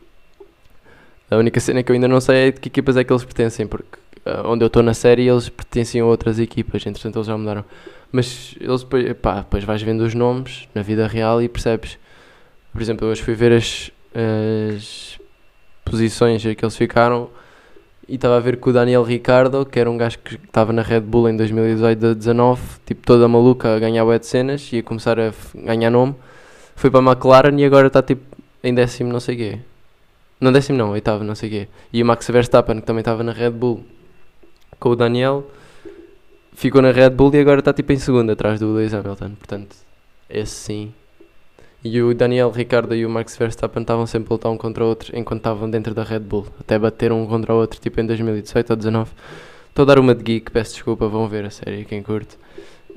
A 1.31 1.37
única 1.37 1.61
cena 1.61 1.83
que 1.83 1.92
eu 1.92 1.94
ainda 1.94 2.09
não 2.09 2.22
sei 2.22 2.49
é 2.49 2.51
de 2.53 2.59
que 2.59 2.68
equipas 2.68 2.96
é 2.96 3.05
que 3.05 3.12
eles 3.12 3.22
pertencem, 3.22 3.66
porque 3.66 3.99
uh, 4.25 4.49
onde 4.49 4.64
eu 4.64 4.68
estou 4.68 4.83
na 4.83 4.94
série 4.94 5.29
eles 5.29 5.51
pertenciam 5.51 6.07
a 6.07 6.11
outras 6.11 6.38
equipas, 6.38 6.87
entretanto 6.87 7.18
eles 7.18 7.27
já 7.27 7.37
mudaram. 7.37 7.66
Mas 8.11 8.55
eles 8.59 8.87
pá, 9.20 9.40
depois 9.40 9.62
vais 9.62 9.83
vendo 9.83 10.05
os 10.05 10.14
nomes 10.14 10.66
na 10.75 10.81
vida 10.81 11.07
real 11.07 11.42
e 11.42 11.51
percebes. 11.51 11.99
Por 12.72 12.81
exemplo, 12.81 13.07
eu 13.07 13.11
hoje 13.11 13.22
fui 13.22 13.35
ver 13.35 13.53
as, 13.53 13.90
as 14.14 15.20
posições 15.85 16.42
que 16.42 16.64
eles 16.64 16.77
ficaram 16.79 17.29
e 18.09 18.14
estava 18.14 18.37
a 18.37 18.40
ver 18.40 18.59
que 18.61 18.69
o 18.69 18.73
Daniel 18.73 19.03
Ricardo, 19.03 19.66
que 19.66 19.79
era 19.81 19.90
um 19.90 19.97
gajo 19.97 20.19
que 20.19 20.37
estava 20.37 20.73
na 20.73 20.83
Red 20.83 21.01
Bull 21.01 21.29
em 21.29 21.37
2018 21.37 22.14
19, 22.14 22.62
tipo 22.87 23.05
toda 23.05 23.27
maluca 23.27 23.75
a 23.75 23.79
ganhar 23.79 24.05
bué 24.05 24.19
de 24.19 24.27
cenas 24.27 24.71
e 24.73 24.79
a 24.79 24.83
começar 24.83 25.19
a 25.19 25.33
ganhar 25.55 25.90
nome, 25.90 26.14
foi 26.77 26.90
para 26.90 27.01
a 27.01 27.12
McLaren 27.12 27.59
e 27.59 27.64
agora 27.64 27.88
está 27.88 28.03
tipo 28.03 28.37
em 28.62 28.75
décimo 28.75 29.12
não 29.12 29.21
sei 29.21 29.37
quê. 29.37 29.59
Não, 30.40 30.53
décimo 30.53 30.77
não, 30.79 30.90
oitavo, 30.90 31.25
não 31.25 31.35
sei 31.35 31.49
quê. 31.49 31.69
E 31.92 32.03
o 32.03 32.07
Max 32.07 32.29
Verstappen, 32.29 32.81
que 32.81 32.87
também 32.87 33.01
estava 33.01 33.23
na 33.23 33.33
Red 33.33 33.51
Bull 33.51 33.85
com 34.79 34.90
o 34.90 34.97
Daniel, 34.97 35.45
ficou 36.53 36.83
na 36.83 36.90
Red 36.92 37.11
Bull 37.11 37.35
e 37.35 37.40
agora 37.40 37.61
está 37.61 37.73
tipo 37.73 37.92
em 37.92 37.99
segundo, 37.99 38.31
atrás 38.31 38.61
do 38.61 38.73
Lewis 38.73 38.92
Hamilton. 38.92 39.31
Portanto, 39.31 39.77
esse 40.29 40.53
sim. 40.53 40.95
E 41.88 42.03
o 42.03 42.12
Daniel 42.12 42.51
Ricardo 42.51 42.96
e 42.96 43.07
o 43.07 43.09
Max 43.09 43.37
Verstappen 43.37 43.83
estavam 43.83 44.09
sempre 44.09 44.29
a 44.31 44.35
lutar 44.35 44.51
um 44.51 44.57
contra 44.57 44.85
o 44.85 44.88
outro 44.88 45.16
enquanto 45.16 45.38
estavam 45.38 45.70
dentro 45.70 45.94
da 45.94 46.03
Red 46.03 46.18
Bull. 46.18 46.44
Até 46.59 46.77
bateram 46.77 47.22
um 47.22 47.27
contra 47.29 47.55
o 47.55 47.59
outro, 47.59 47.81
tipo 47.81 48.01
em 48.01 48.05
2018 48.05 48.70
ou 48.70 48.77
2019. 48.77 49.11
Estou 49.68 49.85
a 49.85 49.87
dar 49.87 50.01
uma 50.01 50.12
de 50.12 50.25
geek, 50.25 50.51
peço 50.51 50.72
desculpa, 50.75 51.07
vão 51.07 51.29
ver 51.29 51.44
a 51.44 51.51
série, 51.51 51.85
quem 51.85 52.03
curte. 52.03 52.37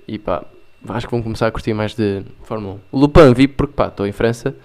E 0.08 0.18
pá, 0.18 0.44
acho 0.88 1.06
que 1.06 1.12
vão 1.12 1.22
começar 1.22 1.46
a 1.46 1.52
curtir 1.52 1.72
mais 1.72 1.94
de 1.94 2.24
Fórmula 2.46 2.76
1. 2.76 2.80
O 2.92 3.00
Lupin 3.00 3.32
vi 3.32 3.48
porque 3.48 3.74
pá, 3.74 3.90
estou 3.90 4.08
em 4.08 4.12
França 4.12 4.56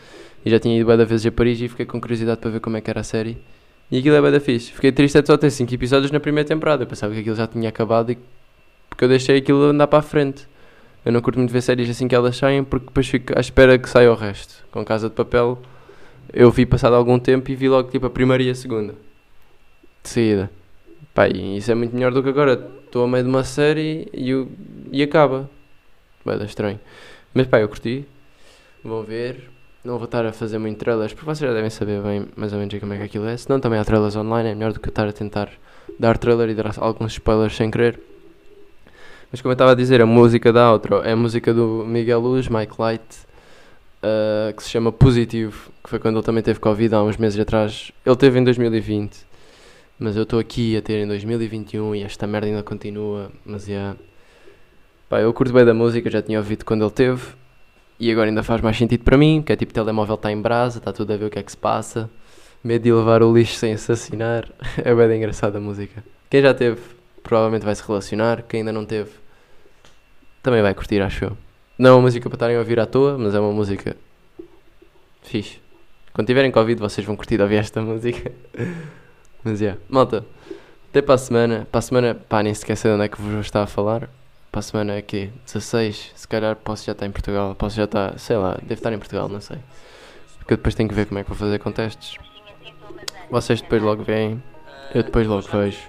e 0.43 0.51
já 0.51 0.59
tinha 0.59 0.75
ido 0.75 0.87
várias 0.87 1.07
vezes 1.07 1.27
a 1.27 1.31
Paris 1.31 1.61
e 1.61 1.69
fiquei 1.69 1.85
com 1.85 2.01
curiosidade 2.01 2.41
para 2.41 2.51
ver 2.51 2.61
como 2.61 2.79
é 2.79 2.81
que 2.81 2.89
era 2.89 3.01
a 3.01 3.05
série. 3.05 3.37
E 3.91 3.99
aquilo 3.99 4.17
é 4.17 4.23
bem 4.23 4.33
da 4.33 4.41
fixe. 4.41 4.73
Fiquei 4.73 4.91
triste 4.91 5.21
de 5.21 5.27
só 5.27 5.37
ter 5.37 5.51
5 5.51 5.75
episódios 5.75 6.11
na 6.11 6.19
primeira 6.19 6.49
temporada. 6.49 6.85
Eu 6.85 6.87
pensava 6.87 7.13
que 7.13 7.21
aquilo 7.21 7.37
já 7.37 7.47
tinha 7.47 7.69
acabado 7.69 8.11
e 8.11 8.19
porque 8.89 9.05
eu 9.05 9.09
deixei 9.09 9.37
aquilo 9.37 9.65
andar 9.65 9.87
para 9.87 9.99
a 9.99 10.03
frente. 10.03 10.47
Eu 11.05 11.13
não 11.13 11.21
curto 11.21 11.39
muito 11.39 11.53
ver 11.53 11.61
séries 11.61 11.91
assim 11.91 12.09
que 12.09 12.15
elas 12.15 12.37
saem 12.37 12.65
porque 12.65 12.87
depois 12.87 13.07
fico 13.07 13.37
à 13.37 13.41
espera 13.41 13.79
que 13.79 13.89
saia 13.89 14.11
o 14.11 14.15
resto. 14.15 14.65
Com 14.71 14.85
Casa 14.85 15.09
de 15.09 15.15
Papel 15.15 15.61
eu 16.33 16.51
vi 16.51 16.65
passado 16.65 16.97
algum 16.97 17.19
tempo 17.19 17.51
e 17.51 17.55
vi 17.55 17.69
logo 17.69 17.91
tipo 17.91 18.07
a 18.07 18.11
primeira 18.11 18.43
e 18.43 18.51
a 18.51 18.55
segunda. 18.55 18.95
De 20.03 20.09
saída. 20.09 20.51
Pá, 21.13 21.29
e 21.29 21.59
isso 21.59 21.71
é 21.71 21.75
muito 21.75 21.95
melhor 21.95 22.13
do 22.13 22.23
que 22.23 22.29
agora. 22.29 22.55
Estou 22.85 23.05
a 23.05 23.09
meio 23.09 23.25
de 23.25 23.31
uma 23.31 23.45
série 23.45 24.09
e, 24.13 24.31
eu, 24.31 24.51
e 24.91 25.03
acaba. 25.03 25.49
Vai 26.25 26.39
dar 26.39 26.45
estranho. 26.45 26.81
Mas 27.33 27.47
pá, 27.47 27.61
eu 27.61 27.69
curti. 27.69 28.07
Vão 28.83 29.03
ver. 29.03 29.51
Não 29.85 29.99
vou 29.99 30.07
estar 30.07 30.25
a 30.25 30.33
fazer 30.33 30.59
muito 30.59 30.79
trailers, 30.79 31.13
porque 31.13 31.27
vocês 31.27 31.47
já 31.49 31.55
devem 31.55 31.69
saber 31.69 32.01
bem 32.01 32.27
mais 32.35 32.55
ou 32.55 32.59
menos 32.59 32.75
como 32.81 32.95
é 32.95 32.97
que 32.97 33.03
aquilo 33.03 33.27
é. 33.27 33.37
Senão 33.37 33.61
também 33.61 33.79
há 33.79 33.85
trailers 33.85 34.17
online, 34.17 34.49
é 34.49 34.55
melhor 34.55 34.73
do 34.73 34.81
que 34.81 34.89
estar 34.89 35.07
a 35.07 35.13
tentar 35.13 35.51
dar 35.99 36.17
trailer 36.17 36.49
e 36.49 36.55
dar 36.55 36.73
alguns 36.79 37.13
spoilers 37.13 37.55
sem 37.55 37.71
querer. 37.71 38.01
Mas 39.35 39.41
como 39.41 39.51
eu 39.51 39.55
estava 39.55 39.73
a 39.73 39.75
dizer, 39.75 40.01
a 40.01 40.07
música 40.07 40.53
da 40.53 40.71
outro 40.71 41.03
é 41.03 41.11
a 41.11 41.17
música 41.17 41.53
do 41.53 41.85
Miguel 41.85 42.21
Luz, 42.21 42.47
Mike 42.47 42.75
Light, 42.79 43.03
uh, 44.01 44.55
que 44.55 44.63
se 44.63 44.71
chama 44.71 44.93
Positivo, 44.93 45.73
que 45.83 45.91
foi 45.91 45.99
quando 45.99 46.19
ele 46.19 46.25
também 46.25 46.41
teve 46.41 46.61
Covid 46.61 46.95
há 46.95 47.03
uns 47.03 47.17
meses 47.17 47.41
atrás. 47.41 47.91
Ele 48.07 48.15
teve 48.15 48.39
em 48.39 48.45
2020, 48.45 49.27
mas 49.99 50.15
eu 50.15 50.23
estou 50.23 50.39
aqui 50.39 50.77
a 50.77 50.83
ter 50.83 51.03
em 51.03 51.09
2021 51.09 51.97
e 51.97 52.05
esta 52.05 52.29
merda 52.29 52.47
ainda 52.47 52.63
continua. 52.63 53.33
Mas 53.45 53.67
yeah. 53.67 53.97
Pá, 55.09 55.19
eu 55.19 55.35
curto 55.35 55.53
bem 55.53 55.65
da 55.65 55.75
música, 55.75 56.09
já 56.09 56.23
tinha 56.23 56.39
ouvido 56.39 56.65
quando 56.65 56.85
ele 56.85 56.93
teve 56.93 57.21
e 57.99 58.13
agora 58.13 58.29
ainda 58.29 58.45
faz 58.45 58.61
mais 58.61 58.77
sentido 58.77 59.03
para 59.03 59.19
mim, 59.19 59.43
que 59.45 59.53
é 59.53 59.57
tipo 59.57 59.75
telemóvel 59.75 60.15
está 60.15 60.31
em 60.31 60.41
brasa, 60.41 60.79
está 60.79 60.93
tudo 60.93 61.13
a 61.13 61.17
ver 61.17 61.25
o 61.25 61.31
que 61.31 61.41
é 61.41 61.43
que 61.43 61.51
se 61.51 61.59
passa. 61.59 62.09
Medo 62.63 62.85
de 62.85 62.93
levar 62.93 63.21
o 63.21 63.37
lixo 63.37 63.57
sem 63.57 63.73
assassinar. 63.73 64.49
é 64.79 64.95
bem 64.95 65.17
engraçada 65.17 65.59
a 65.59 65.61
música. 65.61 66.05
Quem 66.31 66.41
já 66.41 66.55
teve, 66.55 66.81
provavelmente 67.21 67.65
vai 67.65 67.75
se 67.75 67.83
relacionar. 67.85 68.45
Quem 68.45 68.61
ainda 68.61 68.73
não 68.73 68.87
teve, 68.87 69.24
também 70.45 70.63
vai 70.63 70.73
curtir, 70.75 71.01
acho 71.01 71.25
eu. 71.25 71.37
Não 71.77 71.91
é 71.91 71.93
uma 71.95 72.03
música 72.03 72.29
para 72.29 72.37
estarem 72.37 72.57
a 72.57 72.61
ouvir 72.61 72.79
à 72.79 72.87
toa, 72.87 73.19
mas 73.19 73.35
é 73.35 73.41
uma 73.41 73.53
música 73.53 73.97
fixe. 75.23 75.59
Quando 76.13 76.29
tiverem 76.29 76.53
Covid, 76.53 76.81
vocês 76.81 77.05
vão 77.05 77.17
curtir 77.17 77.41
ouvir 77.41 77.57
esta 77.57 77.81
música. 77.83 78.31
mas 79.43 79.61
é, 79.61 79.65
yeah. 79.65 79.81
malta, 79.89 80.25
até 80.91 81.03
para 81.03 81.17
a 81.17 81.19
semana. 81.19 81.67
Para 81.73 81.81
a 81.81 81.83
semana, 81.83 82.15
pá, 82.15 82.43
nem 82.43 82.55
sequer 82.55 82.77
sei 82.77 82.93
de 82.93 82.95
onde 82.95 83.05
é 83.07 83.09
que 83.09 83.21
vos 83.21 83.33
vou 83.33 83.41
estar 83.41 83.63
a 83.63 83.67
falar 83.67 84.09
para 84.55 84.61
a 84.61 84.63
semana 84.63 84.93
é 84.93 85.03
que 85.03 85.33
16, 85.47 86.13
se 86.15 86.29
calhar 86.29 86.55
posso 86.55 86.87
já 86.87 86.93
estar 86.93 87.05
em 87.05 87.11
Portugal, 87.11 87.57
posso 87.57 87.75
já 87.75 87.85
estar, 87.85 88.17
sei 88.21 88.37
lá, 88.37 88.57
devo 88.63 88.75
estar 88.75 88.93
em 88.93 88.99
Portugal, 88.99 89.29
não 89.29 89.41
sei. 89.41 89.59
Porque 90.39 90.53
eu 90.53 90.57
depois 90.57 90.77
tenho 90.77 90.89
que 90.89 90.95
ver 90.95 91.07
como 91.07 91.19
é 91.19 91.25
que 91.25 91.29
vou 91.29 91.37
fazer 91.37 91.59
com 91.59 91.73
testes. 91.73 92.17
Vocês 93.29 93.61
depois 93.61 93.83
logo 93.83 94.05
veem, 94.05 94.41
eu 94.95 95.03
depois 95.03 95.27
logo 95.27 95.43
vejo. 95.49 95.81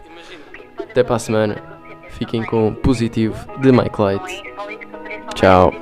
Até 0.79 1.03
para 1.03 1.15
a 1.15 1.19
semana. 1.19 1.74
Fiquem 2.17 2.43
com 2.45 2.73
positivo 2.73 3.36
de 3.62 3.71
Mike 3.71 4.01
Light. 4.01 4.43
Tchau. 5.36 5.73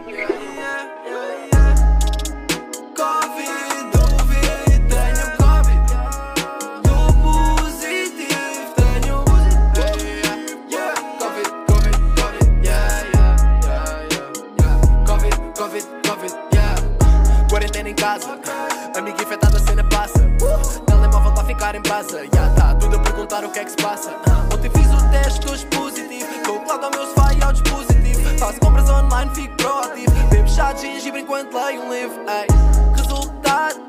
Online, 29.23 29.35
fico 29.35 29.55
proativo 29.55 30.11
Bebo 30.29 30.47
chá 30.47 30.73
de 30.73 30.81
gengibre 30.81 31.21
enquanto 31.21 31.55
leio 31.55 31.81
um 31.81 31.93
livro 31.93 32.21
Ei, 32.27 32.47
Resultado, 32.95 33.79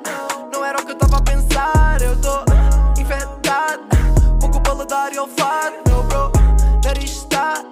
não 0.53 0.65
era 0.65 0.81
o 0.81 0.85
que 0.85 0.93
eu 0.93 0.95
estava 0.95 1.19
a 1.19 1.23
pensar. 1.23 2.01
Eu 2.01 2.17
tô 2.21 2.45
infectado 3.01 3.83
Pouco 4.41 4.61
paladar 4.61 5.13
e 5.13 5.19
olfato. 5.19 5.77
Meu 5.89 6.03
bro, 6.05 6.33
nariz 6.85 7.11
está 7.11 7.65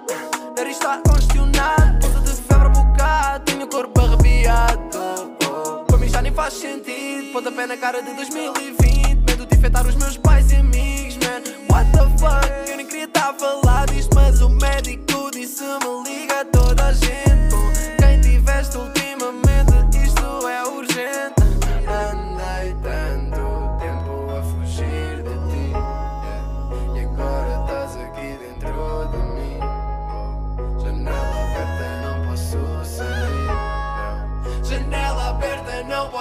Nariz 0.57 0.77
está 0.77 1.01
congestionado. 1.07 1.99
Ponta 1.99 2.19
de 2.19 2.41
febre 2.41 2.67
a 2.67 2.69
bocado 2.69 3.45
Tenho 3.45 3.65
o 3.65 3.69
corpo 3.69 4.01
arrepiado. 4.01 4.99
Para 5.87 5.97
mim 5.97 6.07
já 6.07 6.21
nem 6.21 6.33
faz 6.33 6.53
sentido. 6.53 7.31
Pontapé 7.31 7.65
na 7.65 7.77
cara 7.77 8.01
de 8.01 8.13
2020 8.13 8.83
afetar 9.63 9.87
os 9.87 9.95
meus 9.95 10.17
pais 10.17 10.51
e 10.51 10.55
amigos, 10.55 11.17
man. 11.17 11.41
What 11.69 11.89
the 11.93 12.03
fuck? 12.19 12.69
Eu 12.69 12.75
nem 12.75 12.85
queria 12.85 13.05
estar 13.05 13.29
a 13.29 13.33
falar 13.33 13.85
disto, 13.85 14.13
mas 14.13 14.41
o 14.41 14.49
médico 14.49 15.31
disse-me 15.31 16.03
liga 16.03 16.43
toda 16.51 16.87
a 16.87 16.91
gente. 16.91 17.32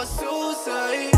Aberta, 0.02 1.11